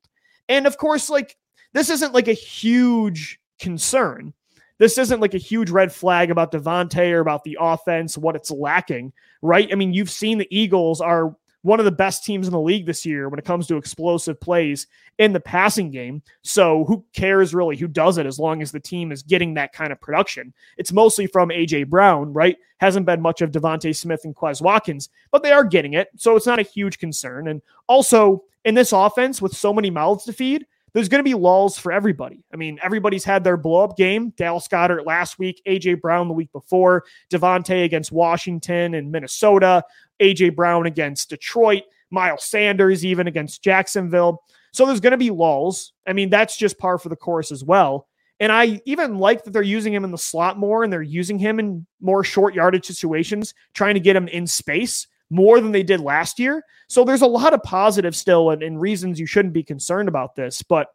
And 0.49 0.67
of 0.67 0.77
course, 0.77 1.09
like 1.09 1.37
this 1.73 1.91
isn't 1.91 2.15
like 2.15 2.29
a 2.29 2.33
huge 2.33 3.39
concern. 3.61 4.33
This 4.79 4.97
isn't 4.99 5.21
like 5.21 5.35
a 5.35 5.39
huge 5.39 5.71
red 5.71 5.93
flag 5.93 6.31
about 6.31 6.53
DeVonta 6.53 7.11
or 7.13 7.21
about 7.21 7.45
the 7.45 7.59
offense, 7.61 8.17
what 8.17 8.37
it's 8.37 8.51
lacking, 8.51 9.13
right? 9.43 9.69
I 9.73 9.75
mean, 9.75 9.93
you've 9.93 10.11
seen 10.11 10.39
the 10.39 10.49
Eagles 10.51 11.01
are 11.01 11.37
one 11.63 11.79
of 11.79 11.85
the 11.85 11.93
best 11.93 12.25
teams 12.25 12.47
in 12.47 12.53
the 12.53 12.61
league 12.61 12.87
this 12.87 13.05
year 13.05 13.29
when 13.29 13.39
it 13.39 13.45
comes 13.45 13.67
to 13.67 13.77
explosive 13.77 14.41
plays 14.41 14.87
in 15.19 15.33
the 15.33 15.41
passing 15.41 15.91
game. 15.91 16.23
So 16.43 16.85
who 16.85 17.05
cares 17.13 17.55
really 17.55 17.77
who 17.77 17.89
does 17.89 18.19
it 18.19 18.27
as 18.27 18.39
long 18.39 18.63
as 18.63 18.71
the 18.71 18.81
team 18.81 19.11
is 19.11 19.23
getting 19.23 19.55
that 19.55 19.73
kind 19.73 19.93
of 19.93 20.01
production? 20.01 20.53
It's 20.77 20.93
mostly 20.93 21.27
from 21.27 21.49
AJ 21.49 21.89
Brown, 21.89 22.33
right? 22.33 22.57
Hasn't 22.79 23.07
been 23.07 23.21
much 23.21 23.43
of 23.43 23.51
DeVonta 23.51 23.95
Smith 23.95 24.21
and 24.25 24.37
Quez 24.37 24.63
Watkins, 24.63 25.09
but 25.31 25.43
they 25.43 25.53
are 25.53 25.65
getting 25.65 25.95
it. 25.95 26.09
So 26.17 26.37
it's 26.37 26.47
not 26.47 26.61
a 26.61 26.63
huge 26.63 26.99
concern. 26.99 27.49
And 27.49 27.61
also 27.89 28.45
in 28.65 28.75
this 28.75 28.93
offense 28.93 29.43
with 29.43 29.57
so 29.57 29.73
many 29.73 29.91
mouths 29.91 30.25
to 30.25 30.33
feed, 30.33 30.67
there's 30.93 31.09
going 31.09 31.21
to 31.21 31.29
be 31.29 31.35
lulls 31.35 31.79
for 31.79 31.93
everybody. 31.93 32.45
I 32.53 32.57
mean, 32.57 32.79
everybody's 32.83 33.25
had 33.25 33.45
their 33.45 33.57
blow 33.57 33.85
up 33.85 33.97
game. 33.97 34.31
Dallas 34.37 34.69
Goedert 34.69 35.07
last 35.07 35.39
week, 35.39 35.63
AJ 35.67 36.01
Brown 36.01 36.29
the 36.29 36.35
week 36.35 36.53
before, 36.53 37.05
DeVonta 37.31 37.85
against 37.85 38.13
Washington 38.13 38.95
and 38.95 39.11
Minnesota, 39.11 39.85
AJ 40.21 40.57
Brown 40.57 40.87
against 40.87 41.31
Detroit, 41.31 41.83
Miles 42.11 42.45
Sanders 42.45 43.05
even 43.05 43.27
against 43.27 43.63
Jacksonville. 43.63 44.43
So 44.73 44.87
there's 44.87 45.01
going 45.01 45.13
to 45.13 45.17
be 45.17 45.31
lulls. 45.31 45.93
I 46.07 46.13
mean, 46.13 46.31
that's 46.31 46.57
just 46.57 46.79
par 46.79 46.99
for 46.99 47.09
the 47.09 47.17
course 47.17 47.53
as 47.53 47.65
well. 47.65 48.07
And 48.41 48.53
I 48.53 48.81
even 48.85 49.19
like 49.19 49.45
that 49.45 49.51
they're 49.53 49.63
using 49.63 49.93
him 49.93 50.05
in 50.05 50.13
the 50.13 50.19
slot 50.19 50.59
more 50.59 50.85
and 50.85 50.93
they're 50.93 51.03
using 51.03 51.39
him 51.39 51.59
in 51.59 51.87
more 52.01 52.23
short 52.23 52.55
yardage 52.55 52.87
situations, 52.87 53.53
trying 53.75 53.95
to 53.95 54.01
get 54.01 54.15
him 54.15 54.29
in 54.29 54.47
space 54.47 55.09
more 55.31 55.61
than 55.61 55.73
they 55.73 55.83
did 55.83 56.01
last 56.01 56.39
year. 56.39 56.63
So 56.89 57.05
there's 57.05 57.23
a 57.23 57.27
lot 57.27 57.55
of 57.55 57.63
positive 57.63 58.17
still 58.17 58.51
and, 58.51 58.63
and 58.63 58.81
reasons 58.81 59.21
you 59.21 59.27
shouldn't 59.27 59.55
be 59.55 59.63
concerned 59.63 60.09
about 60.09 60.35
this. 60.35 60.63
But 60.63 60.89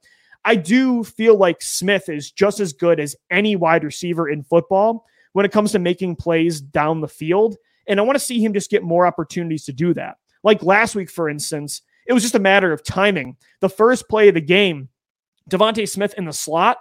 I 0.46 0.56
do 0.56 1.04
feel 1.04 1.38
like 1.38 1.62
Smith 1.62 2.10
is 2.10 2.32
just 2.32 2.60
as 2.60 2.74
good 2.74 3.00
as 3.00 3.16
any 3.30 3.56
wide 3.56 3.84
receiver 3.84 4.30
in 4.30 4.44
football 4.44 5.06
when 5.34 5.46
it 5.46 5.52
comes 5.52 5.72
to 5.72 5.80
making 5.80 6.16
plays 6.16 6.62
down 6.62 7.02
the 7.02 7.08
field. 7.08 7.56
And 7.88 8.00
I 8.00 8.04
want 8.04 8.16
to 8.16 8.24
see 8.24 8.44
him 8.44 8.54
just 8.54 8.72
get 8.72 8.84
more 8.84 9.06
opportunities 9.06 9.66
to 9.66 9.74
do 9.74 9.94
that. 9.94 10.18
Like 10.44 10.64
last 10.64 10.96
week, 10.96 11.10
for 11.10 11.30
instance, 11.30 11.82
it 12.08 12.14
was 12.14 12.24
just 12.24 12.36
a 12.36 12.40
matter 12.40 12.74
of 12.74 12.84
timing. 12.84 13.38
The 13.62 13.70
first 13.70 14.10
play 14.10 14.28
of 14.28 14.34
the 14.34 14.42
game, 14.42 14.90
DeVonta 15.50 15.88
Smith 15.88 16.14
in 16.18 16.26
the 16.26 16.34
slot, 16.34 16.78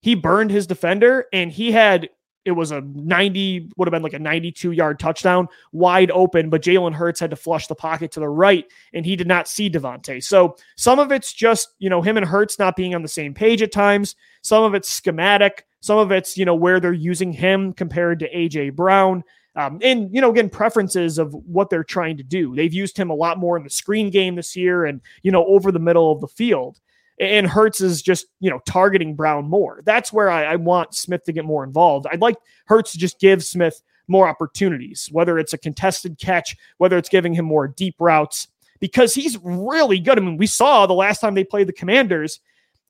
he 0.00 0.14
burned 0.14 0.50
his 0.50 0.66
defender 0.66 1.26
and 1.32 1.50
he 1.50 1.72
had 1.72 2.08
it 2.48 2.52
was 2.52 2.72
a 2.72 2.80
90, 2.80 3.70
would 3.76 3.86
have 3.86 3.92
been 3.92 4.02
like 4.02 4.14
a 4.14 4.18
92 4.18 4.72
yard 4.72 4.98
touchdown, 4.98 5.48
wide 5.72 6.10
open, 6.10 6.50
but 6.50 6.62
Jalen 6.62 6.94
Hurts 6.94 7.20
had 7.20 7.30
to 7.30 7.36
flush 7.36 7.66
the 7.66 7.74
pocket 7.74 8.10
to 8.12 8.20
the 8.20 8.28
right, 8.28 8.64
and 8.92 9.04
he 9.04 9.16
did 9.16 9.28
not 9.28 9.46
see 9.46 9.70
DeVonta. 9.70 10.22
So 10.24 10.56
some 10.76 10.98
of 10.98 11.12
it's 11.12 11.32
just, 11.32 11.68
you 11.78 11.90
know, 11.90 12.02
him 12.02 12.16
and 12.16 12.26
Hurts 12.26 12.58
not 12.58 12.74
being 12.74 12.94
on 12.94 13.02
the 13.02 13.08
same 13.08 13.34
page 13.34 13.62
at 13.62 13.70
times. 13.70 14.16
Some 14.42 14.64
of 14.64 14.74
it's 14.74 14.88
schematic. 14.88 15.66
Some 15.80 15.98
of 15.98 16.10
it's, 16.10 16.36
you 16.36 16.44
know, 16.44 16.54
where 16.54 16.80
they're 16.80 16.92
using 16.92 17.32
him 17.32 17.72
compared 17.72 18.18
to 18.20 18.34
AJ 18.34 18.74
Brown. 18.74 19.22
Um, 19.54 19.78
and, 19.82 20.12
you 20.14 20.20
know, 20.20 20.30
again, 20.30 20.48
preferences 20.48 21.18
of 21.18 21.34
what 21.34 21.68
they're 21.68 21.84
trying 21.84 22.16
to 22.16 22.22
do. 22.22 22.54
They've 22.54 22.72
used 22.72 22.96
him 22.96 23.10
a 23.10 23.14
lot 23.14 23.38
more 23.38 23.56
in 23.56 23.64
the 23.64 23.70
screen 23.70 24.10
game 24.10 24.36
this 24.36 24.56
year 24.56 24.86
and, 24.86 25.00
you 25.22 25.32
know, 25.32 25.44
over 25.46 25.70
the 25.70 25.78
middle 25.78 26.10
of 26.10 26.20
the 26.20 26.28
field 26.28 26.80
and 27.20 27.46
Hurts 27.46 27.80
is 27.80 28.02
just, 28.02 28.26
you 28.40 28.50
know, 28.50 28.60
targeting 28.66 29.14
Brown 29.14 29.48
more. 29.48 29.82
That's 29.84 30.12
where 30.12 30.30
I, 30.30 30.44
I, 30.44 30.56
want 30.56 30.94
Smith 30.94 31.24
to 31.24 31.32
get 31.32 31.44
more 31.44 31.64
involved. 31.64 32.06
I'd 32.10 32.20
like 32.20 32.36
Hurts 32.66 32.92
to 32.92 32.98
just 32.98 33.18
give 33.18 33.44
Smith 33.44 33.82
more 34.06 34.28
opportunities, 34.28 35.08
whether 35.12 35.38
it's 35.38 35.52
a 35.52 35.58
contested 35.58 36.18
catch, 36.18 36.56
whether 36.78 36.96
it's 36.96 37.08
giving 37.08 37.34
him 37.34 37.44
more 37.44 37.68
deep 37.68 37.96
routes, 37.98 38.48
because 38.80 39.14
he's 39.14 39.36
really 39.42 40.00
good. 40.00 40.18
I 40.18 40.20
mean, 40.20 40.36
we 40.36 40.46
saw 40.46 40.86
the 40.86 40.94
last 40.94 41.20
time 41.20 41.34
they 41.34 41.44
played 41.44 41.68
the 41.68 41.72
Commanders, 41.72 42.40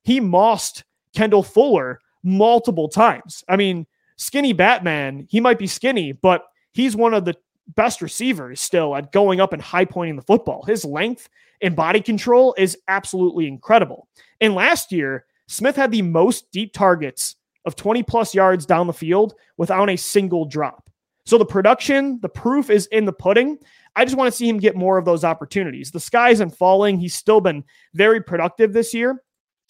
he 0.03 0.19
mossed 0.19 0.83
Kendall 1.13 1.43
Fuller 1.43 1.99
multiple 2.23 2.87
times. 2.87 3.43
I 3.49 3.57
mean, 3.57 3.85
skinny 4.15 4.53
Batman, 4.53 5.27
he 5.29 5.39
might 5.39 5.59
be 5.59 5.67
skinny, 5.67 6.11
but 6.11 6.45
he's 6.71 6.95
one 6.95 7.13
of 7.13 7.25
the 7.25 7.35
best 7.75 8.01
receivers 8.01 8.59
still 8.59 8.95
at 8.95 9.11
going 9.11 9.39
up 9.39 9.53
and 9.53 9.61
high 9.61 9.85
pointing 9.85 10.15
the 10.15 10.21
football. 10.21 10.63
His 10.63 10.83
length 10.83 11.29
and 11.61 11.75
body 11.75 12.01
control 12.01 12.55
is 12.57 12.77
absolutely 12.87 13.47
incredible. 13.47 14.07
And 14.41 14.55
last 14.55 14.91
year, 14.91 15.25
Smith 15.47 15.75
had 15.75 15.91
the 15.91 16.01
most 16.01 16.51
deep 16.51 16.73
targets 16.73 17.35
of 17.65 17.75
20 17.75 18.03
plus 18.03 18.33
yards 18.33 18.65
down 18.65 18.87
the 18.87 18.93
field 18.93 19.35
without 19.57 19.89
a 19.89 19.95
single 19.95 20.45
drop. 20.45 20.89
So 21.25 21.37
the 21.37 21.45
production, 21.45 22.19
the 22.21 22.29
proof 22.29 22.69
is 22.69 22.87
in 22.87 23.05
the 23.05 23.13
pudding. 23.13 23.59
I 23.95 24.05
just 24.05 24.17
want 24.17 24.31
to 24.31 24.35
see 24.35 24.47
him 24.47 24.57
get 24.57 24.75
more 24.75 24.97
of 24.97 25.05
those 25.05 25.23
opportunities. 25.23 25.91
The 25.91 25.99
sky 25.99 26.29
isn't 26.29 26.55
falling. 26.55 26.99
He's 26.99 27.13
still 27.13 27.41
been 27.41 27.63
very 27.93 28.21
productive 28.21 28.73
this 28.73 28.93
year. 28.93 29.21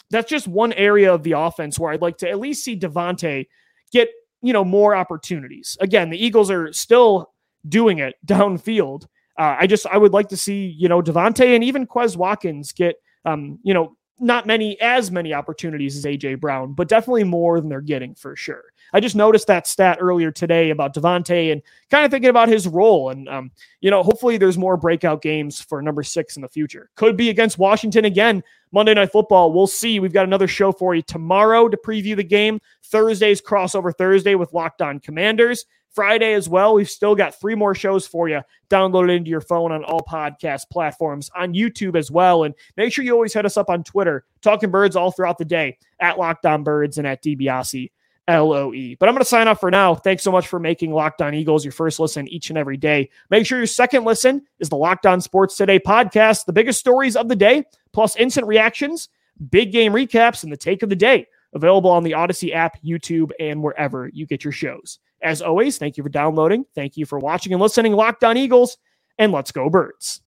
That's 0.09 0.29
just 0.29 0.47
one 0.47 0.73
area 0.73 1.13
of 1.13 1.23
the 1.23 1.33
offense 1.33 1.77
where 1.77 1.91
I'd 1.91 2.01
like 2.01 2.17
to 2.19 2.29
at 2.29 2.39
least 2.39 2.63
see 2.63 2.79
DeVonta 2.79 3.45
get, 3.91 4.09
you 4.41 4.53
know, 4.53 4.63
more 4.63 4.95
opportunities. 4.95 5.77
Again, 5.81 6.09
the 6.09 6.23
Eagles 6.23 6.49
are 6.49 6.71
still 6.71 7.33
doing 7.69 7.99
it 7.99 8.15
downfield. 8.25 9.05
Uh, 9.37 9.55
I 9.59 9.67
just 9.67 9.87
I 9.87 9.97
would 9.97 10.11
like 10.11 10.29
to 10.29 10.37
see 10.37 10.75
you 10.77 10.89
know 10.89 11.01
DeVonta 11.01 11.55
and 11.55 11.63
even 11.63 11.87
Quez 11.87 12.17
Watkins 12.17 12.71
get 12.71 12.95
um, 13.25 13.59
you 13.63 13.73
know 13.73 13.95
not 14.19 14.45
many 14.45 14.79
as 14.81 15.11
many 15.11 15.33
opportunities 15.33 15.95
as 15.97 16.05
AJ 16.05 16.39
Brown, 16.39 16.73
but 16.73 16.87
definitely 16.87 17.23
more 17.23 17.59
than 17.59 17.69
they're 17.69 17.81
getting 17.81 18.15
for 18.15 18.35
sure. 18.35 18.63
I 18.91 18.99
just 18.99 19.15
noticed 19.15 19.47
that 19.47 19.67
stat 19.67 19.99
earlier 20.01 20.31
today 20.31 20.71
about 20.71 20.93
DeVonta 20.93 21.51
and 21.51 21.61
kind 21.89 22.05
of 22.05 22.11
thinking 22.11 22.29
about 22.29 22.49
his 22.49 22.67
role. 22.67 23.09
And, 23.09 23.29
um, 23.29 23.51
you 23.81 23.91
know, 23.91 24.03
hopefully 24.03 24.37
there's 24.37 24.57
more 24.57 24.77
breakout 24.77 25.21
games 25.21 25.61
for 25.61 25.81
number 25.81 26.03
six 26.03 26.35
in 26.35 26.41
the 26.41 26.49
future. 26.49 26.89
Could 26.95 27.15
be 27.15 27.29
against 27.29 27.59
Washington 27.59 28.05
again, 28.05 28.43
Monday 28.71 28.93
Night 28.93 29.11
Football. 29.11 29.53
We'll 29.53 29.67
see. 29.67 29.99
We've 29.99 30.13
got 30.13 30.25
another 30.25 30.47
show 30.47 30.71
for 30.71 30.95
you 30.95 31.01
tomorrow 31.03 31.69
to 31.69 31.77
preview 31.77 32.15
the 32.15 32.23
game. 32.23 32.59
Thursday's 32.85 33.41
crossover 33.41 33.95
Thursday 33.95 34.35
with 34.35 34.53
Locked 34.53 34.81
On 34.81 34.99
Commanders. 34.99 35.65
Friday 35.93 36.33
as 36.33 36.47
well. 36.47 36.75
We've 36.75 36.89
still 36.89 37.15
got 37.15 37.39
three 37.39 37.55
more 37.55 37.75
shows 37.75 38.07
for 38.07 38.29
you 38.29 38.41
downloaded 38.69 39.15
into 39.15 39.29
your 39.29 39.41
phone 39.41 39.71
on 39.71 39.83
all 39.83 40.01
podcast 40.01 40.69
platforms, 40.71 41.29
on 41.35 41.53
YouTube 41.53 41.95
as 41.95 42.11
well. 42.11 42.43
And 42.43 42.53
make 42.77 42.93
sure 42.93 43.03
you 43.03 43.13
always 43.13 43.33
hit 43.33 43.45
us 43.45 43.57
up 43.57 43.69
on 43.69 43.83
Twitter, 43.83 44.25
talking 44.41 44.69
birds 44.69 44.95
all 44.95 45.11
throughout 45.11 45.37
the 45.37 45.45
day 45.45 45.77
at 45.99 46.17
Locked 46.17 46.45
On 46.45 46.63
Birds 46.63 46.97
and 46.97 47.07
at 47.07 47.23
DiBiase. 47.23 47.91
LOE. 48.29 48.95
But 48.99 49.09
I'm 49.09 49.15
going 49.15 49.23
to 49.23 49.25
sign 49.25 49.47
off 49.47 49.59
for 49.59 49.71
now. 49.71 49.95
Thanks 49.95 50.23
so 50.23 50.31
much 50.31 50.47
for 50.47 50.59
making 50.59 50.93
Locked 50.93 51.21
On 51.21 51.33
Eagles 51.33 51.65
your 51.65 51.71
first 51.71 51.99
listen 51.99 52.27
each 52.27 52.49
and 52.49 52.59
every 52.59 52.77
day. 52.77 53.09
Make 53.31 53.45
sure 53.45 53.57
your 53.57 53.65
second 53.65 54.03
listen 54.03 54.43
is 54.59 54.69
the 54.69 54.77
Locked 54.77 55.07
On 55.07 55.19
Sports 55.19 55.57
Today 55.57 55.79
podcast, 55.79 56.45
the 56.45 56.53
biggest 56.53 56.79
stories 56.79 57.15
of 57.15 57.27
the 57.27 57.35
day, 57.35 57.63
plus 57.91 58.15
instant 58.17 58.45
reactions, 58.45 59.09
big 59.49 59.71
game 59.71 59.93
recaps, 59.93 60.43
and 60.43 60.51
the 60.51 60.57
take 60.57 60.83
of 60.83 60.89
the 60.89 60.95
day. 60.95 61.25
Available 61.53 61.89
on 61.89 62.03
the 62.03 62.13
Odyssey 62.13 62.53
app, 62.53 62.79
YouTube, 62.83 63.31
and 63.39 63.63
wherever 63.63 64.07
you 64.09 64.27
get 64.27 64.43
your 64.43 64.53
shows. 64.53 64.99
As 65.21 65.41
always, 65.41 65.77
thank 65.77 65.97
you 65.97 66.03
for 66.03 66.09
downloading. 66.09 66.65
Thank 66.75 66.97
you 66.97 67.05
for 67.05 67.19
watching 67.19 67.53
and 67.53 67.61
listening. 67.61 67.93
Locked 67.93 68.23
on 68.23 68.37
Eagles, 68.37 68.77
and 69.17 69.31
let's 69.31 69.51
go, 69.51 69.69
birds. 69.69 70.21